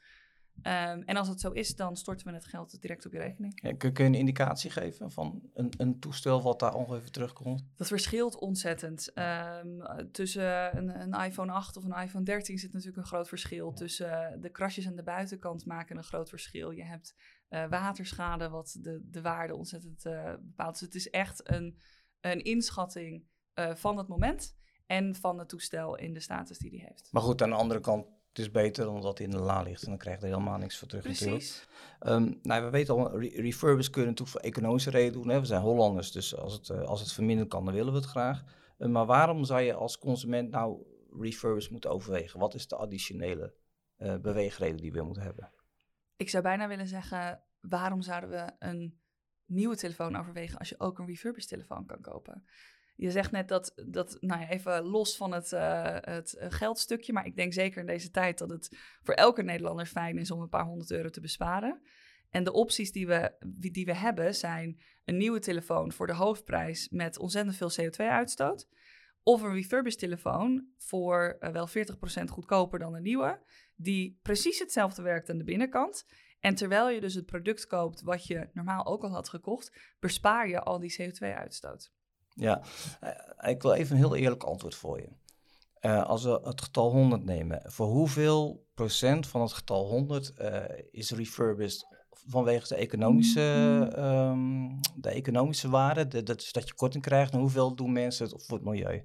Ehm, 0.62 1.02
en 1.04 1.16
als 1.16 1.28
het 1.28 1.40
zo 1.40 1.50
is, 1.50 1.76
dan 1.76 1.96
storten 1.96 2.26
we 2.26 2.32
het 2.32 2.44
geld 2.44 2.80
direct 2.80 3.06
op 3.06 3.12
je 3.12 3.18
rekening. 3.18 3.60
Ja, 3.62 3.74
kun, 3.76 3.92
kun 3.92 4.04
je 4.04 4.10
een 4.10 4.18
indicatie 4.18 4.70
geven 4.70 5.10
van 5.10 5.42
een, 5.54 5.72
een 5.76 5.98
toestel 6.00 6.42
wat 6.42 6.60
daar 6.60 6.74
ongeveer 6.74 7.10
terugkomt? 7.10 7.64
Dat 7.76 7.86
verschilt 7.86 8.38
ontzettend. 8.38 9.12
Ehm, 9.12 10.08
tussen 10.10 10.76
een, 10.76 11.00
een 11.00 11.24
iPhone 11.24 11.52
8 11.52 11.76
of 11.76 11.84
een 11.84 12.02
iPhone 12.02 12.24
13 12.24 12.58
zit 12.58 12.72
natuurlijk 12.72 12.98
een 12.98 13.06
groot 13.06 13.28
verschil. 13.28 13.72
Tussen 13.72 14.32
eh, 14.32 14.40
de 14.40 14.50
krasjes 14.50 14.86
aan 14.86 14.96
de 14.96 15.02
buitenkant 15.02 15.66
maken 15.66 15.96
een 15.96 16.04
groot 16.04 16.28
verschil. 16.28 16.70
Je 16.70 16.84
hebt 16.84 17.14
eh, 17.48 17.68
waterschade, 17.68 18.48
wat 18.48 18.76
de, 18.80 19.00
de 19.10 19.22
waarde 19.22 19.56
ontzettend 19.56 20.04
eh, 20.06 20.34
bepaalt. 20.40 20.72
Dus 20.72 20.80
het 20.80 20.94
is 20.94 21.10
echt 21.10 21.50
een, 21.50 21.78
een 22.20 22.42
inschatting 22.42 23.24
van 23.74 23.96
het 23.96 24.08
moment 24.08 24.56
en 24.86 25.14
van 25.14 25.38
het 25.38 25.48
toestel 25.48 25.96
in 25.96 26.12
de 26.12 26.20
status 26.20 26.58
die 26.58 26.70
die 26.70 26.84
heeft. 26.84 27.08
Maar 27.12 27.22
goed, 27.22 27.42
aan 27.42 27.50
de 27.50 27.56
andere 27.56 27.80
kant, 27.80 28.06
het 28.34 28.44
is 28.44 28.50
beter 28.50 28.84
dan 28.84 29.00
dat 29.00 29.18
hij 29.18 29.26
in 29.26 29.32
de 29.32 29.40
la 29.40 29.62
ligt. 29.62 29.82
En 29.82 29.88
dan 29.88 29.98
krijg 29.98 30.16
je 30.16 30.22
er 30.22 30.32
helemaal 30.32 30.58
niks 30.58 30.78
voor 30.78 30.88
terug. 30.88 31.04
Precies. 31.04 31.68
Ehm, 32.00 32.32
nou, 32.42 32.64
we 32.64 32.70
weten 32.70 32.94
al, 32.94 33.18
re 33.18 33.28
refurbished 33.28 33.92
kun 33.92 34.02
je 34.02 34.08
natuurlijk 34.08 34.36
voor 34.36 34.46
economische 34.48 34.90
reden 34.90 35.12
doen. 35.12 35.28
Hè? 35.28 35.40
We 35.40 35.46
zijn 35.46 35.60
Hollanders, 35.60 36.12
dus 36.12 36.36
als 36.36 36.52
het, 36.52 36.68
eh, 36.68 36.82
als 36.82 37.00
het 37.00 37.12
verminderen 37.12 37.48
kan, 37.48 37.64
dan 37.64 37.74
willen 37.74 37.92
we 37.92 37.98
het 37.98 38.08
graag. 38.08 38.44
Eh, 38.78 38.88
maar 38.88 39.06
waarom 39.06 39.44
zou 39.44 39.60
je 39.60 39.74
als 39.74 39.98
consument 39.98 40.50
nou 40.50 40.82
refurbished 41.20 41.70
moeten 41.70 41.90
overwegen? 41.90 42.40
Wat 42.40 42.54
is 42.54 42.68
de 42.68 42.76
additionele 42.76 43.54
eh, 43.96 44.16
beweegreden 44.16 44.80
die 44.80 44.92
we 44.92 45.02
moeten 45.02 45.22
hebben? 45.22 45.52
Ik 46.16 46.30
zou 46.30 46.42
bijna 46.42 46.68
willen 46.68 46.86
zeggen, 46.86 47.42
waarom 47.60 48.02
zouden 48.02 48.30
we 48.30 48.52
een 48.58 49.00
nieuwe 49.46 49.76
telefoon 49.76 50.16
overwegen 50.16 50.58
als 50.58 50.68
je 50.68 50.80
ook 50.80 50.98
een 50.98 51.06
refurbished 51.06 51.48
telefoon 51.50 51.86
kan 51.86 52.00
kopen? 52.00 52.44
Je 52.96 53.10
zegt 53.10 53.30
net 53.30 53.48
dat, 53.48 53.72
dat 53.86 54.16
nou 54.20 54.40
ja, 54.40 54.48
even 54.48 54.82
los 54.82 55.16
van 55.16 55.32
het, 55.32 55.52
eh, 55.52 55.96
het 56.00 56.34
eh, 56.34 56.46
geldstukje, 56.50 57.12
maar 57.12 57.26
ik 57.26 57.36
denk 57.36 57.52
zeker 57.52 57.80
in 57.80 57.86
deze 57.86 58.10
tijd 58.10 58.38
dat 58.38 58.50
het 58.50 58.78
voor 59.02 59.14
elke 59.14 59.42
Nederlander 59.42 59.86
fijn 59.86 60.18
is 60.18 60.30
om 60.30 60.40
een 60.40 60.48
paar 60.48 60.64
honderd 60.64 60.90
euro 60.90 61.08
te 61.08 61.20
besparen. 61.20 61.80
En 62.30 62.44
de 62.44 62.52
opties 62.52 62.92
die 62.92 63.06
we, 63.06 63.32
die 63.46 63.84
we 63.84 63.94
hebben 63.94 64.34
zijn 64.34 64.80
een 65.04 65.16
nieuwe 65.16 65.38
telefoon 65.38 65.92
voor 65.92 66.06
de 66.06 66.14
hoofdprijs 66.14 66.88
met 66.88 67.18
ontzettend 67.18 67.56
veel 67.56 67.70
CO2-uitstoot. 67.70 68.68
Of 69.22 69.42
een 69.42 69.52
refurbished 69.52 70.00
telefoon 70.00 70.68
voor 70.78 71.36
eh, 71.40 71.52
wel 71.52 71.68
40% 71.68 71.72
goedkoper 72.30 72.78
dan 72.78 72.94
een 72.94 73.02
nieuwe, 73.02 73.42
die 73.76 74.18
precies 74.22 74.58
hetzelfde 74.58 75.02
werkt 75.02 75.30
aan 75.30 75.38
de 75.38 75.44
binnenkant. 75.44 76.06
En 76.40 76.54
terwijl 76.54 76.90
je 76.90 77.00
dus 77.00 77.14
het 77.14 77.26
product 77.26 77.66
koopt 77.66 78.02
wat 78.02 78.26
je 78.26 78.48
normaal 78.52 78.86
ook 78.86 79.02
al 79.02 79.10
had 79.10 79.28
gekocht, 79.28 79.94
bespaar 80.00 80.48
je 80.48 80.60
al 80.60 80.78
die 80.78 80.96
CO2-uitstoot. 81.00 81.92
Ja, 82.34 82.62
eh, 83.00 83.50
ik 83.50 83.62
wil 83.62 83.72
even 83.72 83.96
een 83.96 84.02
heel 84.02 84.16
eerlijk 84.16 84.42
antwoord 84.42 84.74
voor 84.74 85.00
je. 85.00 85.08
Eh, 85.84 86.04
als 86.04 86.24
we 86.24 86.40
het 86.42 86.62
getal 86.62 86.90
100 86.90 87.24
nemen, 87.24 87.62
voor 87.64 87.86
hoeveel 87.86 88.66
procent 88.74 89.26
van 89.26 89.40
het 89.40 89.52
getal 89.52 89.86
100 89.86 90.34
eh, 90.34 90.62
is 90.90 91.10
refurbished 91.10 91.86
vanwege 92.10 92.68
de 92.68 92.74
economische, 92.74 93.40
ehm, 93.94 94.68
de 94.94 95.08
economische 95.08 95.68
waarde, 95.68 96.06
de, 96.06 96.22
dat, 96.22 96.48
dat 96.52 96.68
je 96.68 96.74
korting 96.74 97.02
krijgt, 97.02 97.32
en 97.32 97.38
hoeveel 97.38 97.74
doen 97.74 97.92
mensen 97.92 98.28
het 98.28 98.46
voor 98.46 98.56
het 98.56 98.66
milieu? 98.66 99.04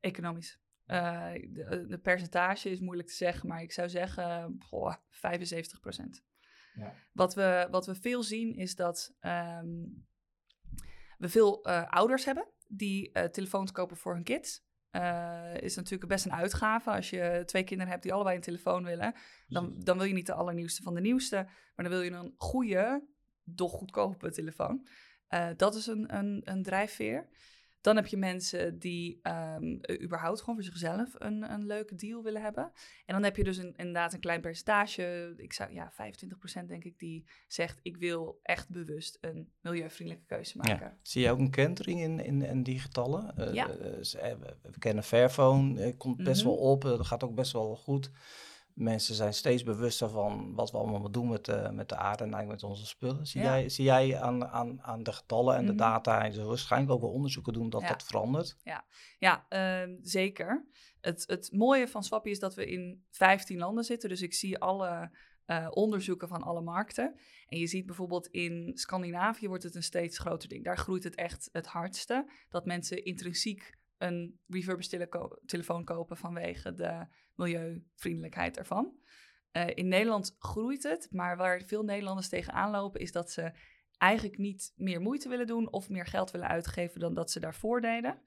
Economisch. 0.00 0.58
Eh, 0.84 1.32
de, 1.32 1.84
de 1.88 1.98
percentage 1.98 2.70
is 2.70 2.80
moeilijk 2.80 3.08
te 3.08 3.14
zeggen, 3.14 3.48
maar 3.48 3.62
ik 3.62 3.72
zou 3.72 3.88
zeggen 3.88 4.56
goh, 4.58 4.94
75 5.08 5.80
Ja. 6.74 6.94
Wat, 7.12 7.34
we, 7.34 7.68
wat 7.70 7.86
we 7.86 7.94
veel 7.94 8.22
zien 8.22 8.54
is 8.54 8.74
dat 8.74 9.14
ehm, 9.20 9.84
we 11.18 11.28
veel 11.28 11.64
eh, 11.64 11.88
ouders 11.88 12.24
hebben 12.24 12.46
die 12.68 13.12
eh, 13.12 13.24
telefoons 13.24 13.72
kopen 13.72 13.96
voor 13.96 14.14
hun 14.14 14.22
kids. 14.22 14.66
Eh, 14.90 15.54
is 15.60 15.76
natuurlijk 15.76 16.10
best 16.10 16.24
een 16.24 16.32
uitgave. 16.32 16.90
Als 16.90 17.10
je 17.10 17.42
twee 17.46 17.64
kinderen 17.64 17.92
hebt 17.92 18.02
die 18.02 18.12
allebei 18.12 18.36
een 18.36 18.42
telefoon 18.42 18.84
willen, 18.84 19.14
dan, 19.48 19.74
dan 19.78 19.96
wil 19.96 20.06
je 20.06 20.14
niet 20.14 20.26
de 20.26 20.34
allernieuwste 20.34 20.82
van 20.82 20.94
de 20.94 21.00
nieuwste, 21.00 21.36
maar 21.36 21.88
dan 21.88 21.88
wil 21.88 22.00
je 22.00 22.10
een 22.10 22.34
goede, 22.36 23.08
doch 23.44 23.70
goedkope 23.70 24.30
telefoon. 24.30 24.86
Dat 25.56 25.74
is 25.74 25.86
een, 25.86 26.16
een, 26.16 26.40
een 26.44 26.62
drijfveer. 26.62 27.28
Dan 27.80 27.96
heb 27.96 28.06
je 28.06 28.16
mensen 28.16 28.78
die 28.78 29.18
ehm, 29.22 29.78
überhaupt 30.02 30.40
gewoon 30.40 30.54
voor 30.54 30.64
zichzelf 30.64 31.14
een, 31.18 31.52
een 31.52 31.66
leuke 31.66 31.94
deal 31.94 32.22
willen 32.22 32.42
hebben. 32.42 32.64
En 33.06 33.14
dan 33.14 33.22
heb 33.22 33.36
je 33.36 33.44
dus 33.44 33.56
een, 33.56 33.74
inderdaad 33.76 34.12
een 34.12 34.20
klein 34.20 34.40
percentage, 34.40 35.34
ik 35.36 35.52
zou 35.52 35.72
ja, 35.72 35.92
25% 36.62 36.64
denk 36.66 36.84
ik, 36.84 36.98
die 36.98 37.24
zegt 37.46 37.78
ik 37.82 37.96
wil 37.96 38.38
echt 38.42 38.68
bewust 38.70 39.18
een 39.20 39.52
milieuvriendelijke 39.60 40.26
keuze 40.34 40.56
maken. 40.56 40.86
Ja. 40.86 40.96
Zie 41.02 41.22
je 41.22 41.30
ook 41.30 41.38
een 41.38 41.50
kentering 41.50 42.00
in, 42.00 42.20
in, 42.24 42.42
in 42.42 42.62
die 42.62 42.78
getallen? 42.78 43.36
Eh, 43.36 43.54
Ja. 43.54 43.68
eh, 43.70 44.30
eh, 44.30 44.38
we, 44.62 44.78
kennen 44.78 45.04
Fairphone, 45.04 45.80
eh, 45.82 45.96
komt 45.96 46.16
best 46.22 46.44
Mhm. 46.44 46.50
wel 46.50 46.58
op, 46.58 46.82
dat 46.82 47.06
gaat 47.06 47.24
ook 47.24 47.34
best 47.34 47.52
wel 47.52 47.76
goed. 47.76 48.10
Mensen 48.78 49.14
zijn 49.14 49.34
steeds 49.34 49.62
bewuster 49.62 50.08
van 50.10 50.54
wat 50.54 50.70
we 50.70 50.78
allemaal 50.78 51.10
doen 51.10 51.28
met, 51.28 51.48
eh, 51.48 51.70
met 51.70 51.88
de 51.88 51.96
aarde 51.96 52.24
en 52.24 52.32
eigenlijk 52.32 52.62
met 52.62 52.70
onze 52.70 52.86
spullen. 52.86 53.26
Zie, 53.26 53.40
Ja. 53.40 53.46
jij, 53.58 53.68
zie 53.68 53.84
jij 53.84 54.20
aan, 54.20 54.46
aan, 54.46 54.82
aan 54.82 55.02
de 55.02 55.12
getallen 55.12 55.56
en 55.56 55.66
de 55.66 55.72
Mhm. 55.72 55.80
data 55.80 56.24
en 56.24 56.32
zo 56.32 56.46
waarschijnlijk 56.48 56.92
ook 56.92 57.00
wel 57.00 57.10
onderzoeken 57.10 57.52
doen 57.52 57.70
dat 57.70 57.80
Ja. 57.80 57.88
dat 57.88 58.02
verandert? 58.02 58.56
Ja, 59.18 59.46
ehm, 59.48 59.96
zeker. 60.02 60.66
Het, 61.00 61.24
het 61.26 61.52
mooie 61.52 61.88
van 61.88 62.02
Swappie 62.04 62.32
is 62.32 62.38
dat 62.38 62.54
we 62.54 62.66
in 62.66 63.04
15 63.10 63.58
landen 63.58 63.84
zitten. 63.84 64.08
Dus 64.08 64.22
ik 64.22 64.34
zie 64.34 64.58
alle 64.58 65.10
eh, 65.48 65.66
onderzoeken 65.70 66.28
van 66.28 66.42
alle 66.42 66.60
markten. 66.60 67.18
En 67.46 67.58
je 67.58 67.66
ziet 67.66 67.86
bijvoorbeeld 67.86 68.26
in 68.26 68.70
Scandinavië 68.74 69.48
wordt 69.48 69.62
het 69.62 69.74
een 69.74 69.82
steeds 69.82 70.18
groter 70.18 70.48
ding. 70.48 70.64
Daar 70.64 70.76
groeit 70.78 71.04
het 71.04 71.14
echt 71.14 71.48
het 71.52 71.66
hardste. 71.66 72.30
Dat 72.48 72.64
mensen 72.66 73.04
intrinsiek 73.04 73.77
een 73.98 74.40
refurbished 74.46 75.10
telefoon 75.46 75.84
kopen 75.84 76.16
vanwege 76.16 76.74
de 76.74 77.06
milieuvriendelijkheid 77.34 78.58
ervan. 78.58 78.98
Eh, 79.50 79.66
in 79.74 79.88
Nederland 79.88 80.36
groeit 80.38 80.82
het, 80.82 81.08
maar 81.10 81.36
waar 81.36 81.62
veel 81.62 81.82
Nederlanders 81.82 82.28
tegenaan 82.28 82.70
lopen 82.70 83.00
is 83.00 83.12
dat 83.12 83.30
ze 83.30 83.52
eigenlijk 83.98 84.38
niet 84.38 84.72
meer 84.76 85.00
moeite 85.00 85.28
willen 85.28 85.46
doen 85.46 85.72
of 85.72 85.88
meer 85.88 86.06
geld 86.06 86.30
willen 86.30 86.48
uitgeven 86.48 87.00
dan 87.00 87.14
dat 87.14 87.30
ze 87.30 87.40
daarvoor 87.40 87.80
deden. 87.80 88.22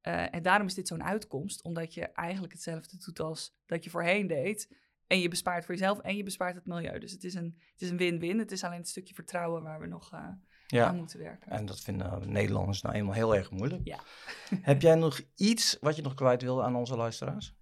Eh, 0.00 0.34
en 0.34 0.42
daarom 0.42 0.66
is 0.66 0.74
dit 0.74 0.88
zo'n 0.88 1.04
uitkomst, 1.04 1.62
omdat 1.62 1.94
je 1.94 2.04
eigenlijk 2.04 2.52
hetzelfde 2.52 2.98
doet 2.98 3.20
als 3.20 3.56
dat 3.66 3.84
je 3.84 3.90
voorheen 3.90 4.26
deed. 4.26 4.82
En 5.06 5.20
je 5.20 5.28
bespaart 5.28 5.64
voor 5.64 5.74
jezelf 5.74 5.98
en 5.98 6.16
je 6.16 6.22
bespaart 6.22 6.54
het 6.54 6.66
milieu. 6.66 6.98
Dus 6.98 7.12
het 7.12 7.24
is 7.24 7.34
een 7.34 7.60
het 7.76 7.96
win-win. 7.96 8.38
Het 8.38 8.52
is 8.52 8.64
alleen 8.64 8.78
een 8.78 8.84
stukje 8.84 9.14
vertrouwen 9.14 9.62
waar 9.62 9.80
we 9.80 9.86
nog 9.86 10.12
eh, 10.12 10.28
Ja. 10.66 10.86
aan 10.86 10.96
moeten 10.96 11.18
werken. 11.18 11.50
En 11.50 11.66
dat 11.66 11.80
vinden 11.80 12.32
Nederlanders 12.32 12.82
nou 12.82 12.94
eenmaal 12.94 13.14
heel 13.14 13.36
erg 13.36 13.50
moeilijk. 13.50 13.80
Ja. 13.84 13.98
Heb 14.60 14.82
jij 14.82 14.94
nog 14.94 15.20
iets 15.34 15.76
wat 15.80 15.96
je 15.96 16.02
nog 16.02 16.14
kwijt 16.14 16.42
wil 16.42 16.64
aan 16.64 16.76
onze 16.76 16.96
luisteraars? 16.96 17.54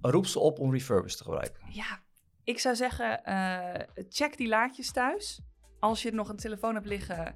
Roep 0.00 0.26
ze 0.26 0.38
op 0.38 0.58
om 0.58 0.72
refurbished 0.72 1.18
te 1.18 1.24
gebruiken. 1.24 1.62
Ja, 1.70 2.00
ik 2.44 2.58
zou 2.58 2.76
zeggen, 2.76 3.24
eh, 3.24 3.82
check 4.08 4.36
die 4.36 4.48
laadjes 4.48 4.92
thuis. 4.92 5.40
Als 5.80 6.02
je 6.02 6.12
nog 6.12 6.28
een 6.28 6.36
telefoon 6.36 6.74
hebt 6.74 6.86
liggen, 6.86 7.34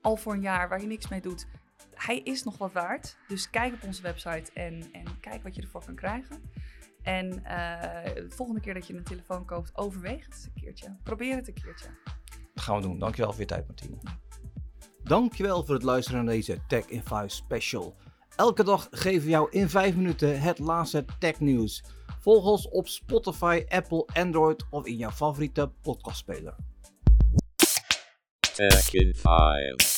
al 0.00 0.16
voor 0.16 0.32
een 0.32 0.40
jaar, 0.40 0.68
waar 0.68 0.80
je 0.80 0.86
niks 0.86 1.08
mee 1.08 1.20
doet. 1.20 1.46
Hij 1.94 2.18
is 2.18 2.42
nog 2.42 2.58
wat 2.58 2.72
waard. 2.72 3.16
Dus 3.28 3.50
kijk 3.50 3.74
op 3.74 3.82
onze 3.82 4.02
website 4.02 4.52
en, 4.52 4.92
en 4.92 5.20
kijk 5.20 5.42
wat 5.42 5.54
je 5.54 5.62
ervoor 5.62 5.84
kan 5.84 5.94
krijgen. 5.94 6.50
En 7.02 7.44
eh, 7.44 8.14
de 8.14 8.30
volgende 8.30 8.60
keer 8.60 8.74
dat 8.74 8.86
je 8.86 8.94
een 8.94 9.04
telefoon 9.04 9.44
koopt, 9.44 9.76
overweeg 9.76 10.24
het 10.24 10.34
eens 10.34 10.44
een 10.44 10.62
keertje. 10.62 10.96
Probeer 11.02 11.36
het 11.36 11.48
een 11.48 11.54
keertje. 11.54 11.88
Dat 12.54 12.64
gaan 12.64 12.76
we 12.76 12.82
doen. 12.82 12.98
Dankjewel 12.98 13.30
voor 13.30 13.40
je 13.40 13.46
tijd, 13.46 13.66
Martine. 13.66 13.96
Dankjewel 15.04 15.64
voor 15.64 15.74
het 15.74 15.82
luisteren 15.82 16.24
naar 16.24 16.34
deze 16.34 16.58
Tech 16.68 16.86
in 16.86 17.02
5 17.02 17.32
special. 17.32 17.94
Elke 18.36 18.64
dag 18.64 18.88
geven 18.90 19.22
we 19.24 19.30
jou 19.30 19.50
in 19.50 19.68
5 19.68 19.94
minuten 19.94 20.40
het 20.40 20.58
laatste 20.58 21.04
technieuws. 21.18 21.84
Volg 22.20 22.44
ons 22.44 22.68
op 22.68 22.88
Spotify, 22.88 23.64
Apple, 23.68 24.06
Android 24.12 24.64
of 24.70 24.86
in 24.86 24.96
jouw 24.96 25.10
favoriete 25.10 25.70
podcastspeler. 25.82 26.54
Tech 28.54 28.92
in 28.92 29.14
5. 29.14 29.93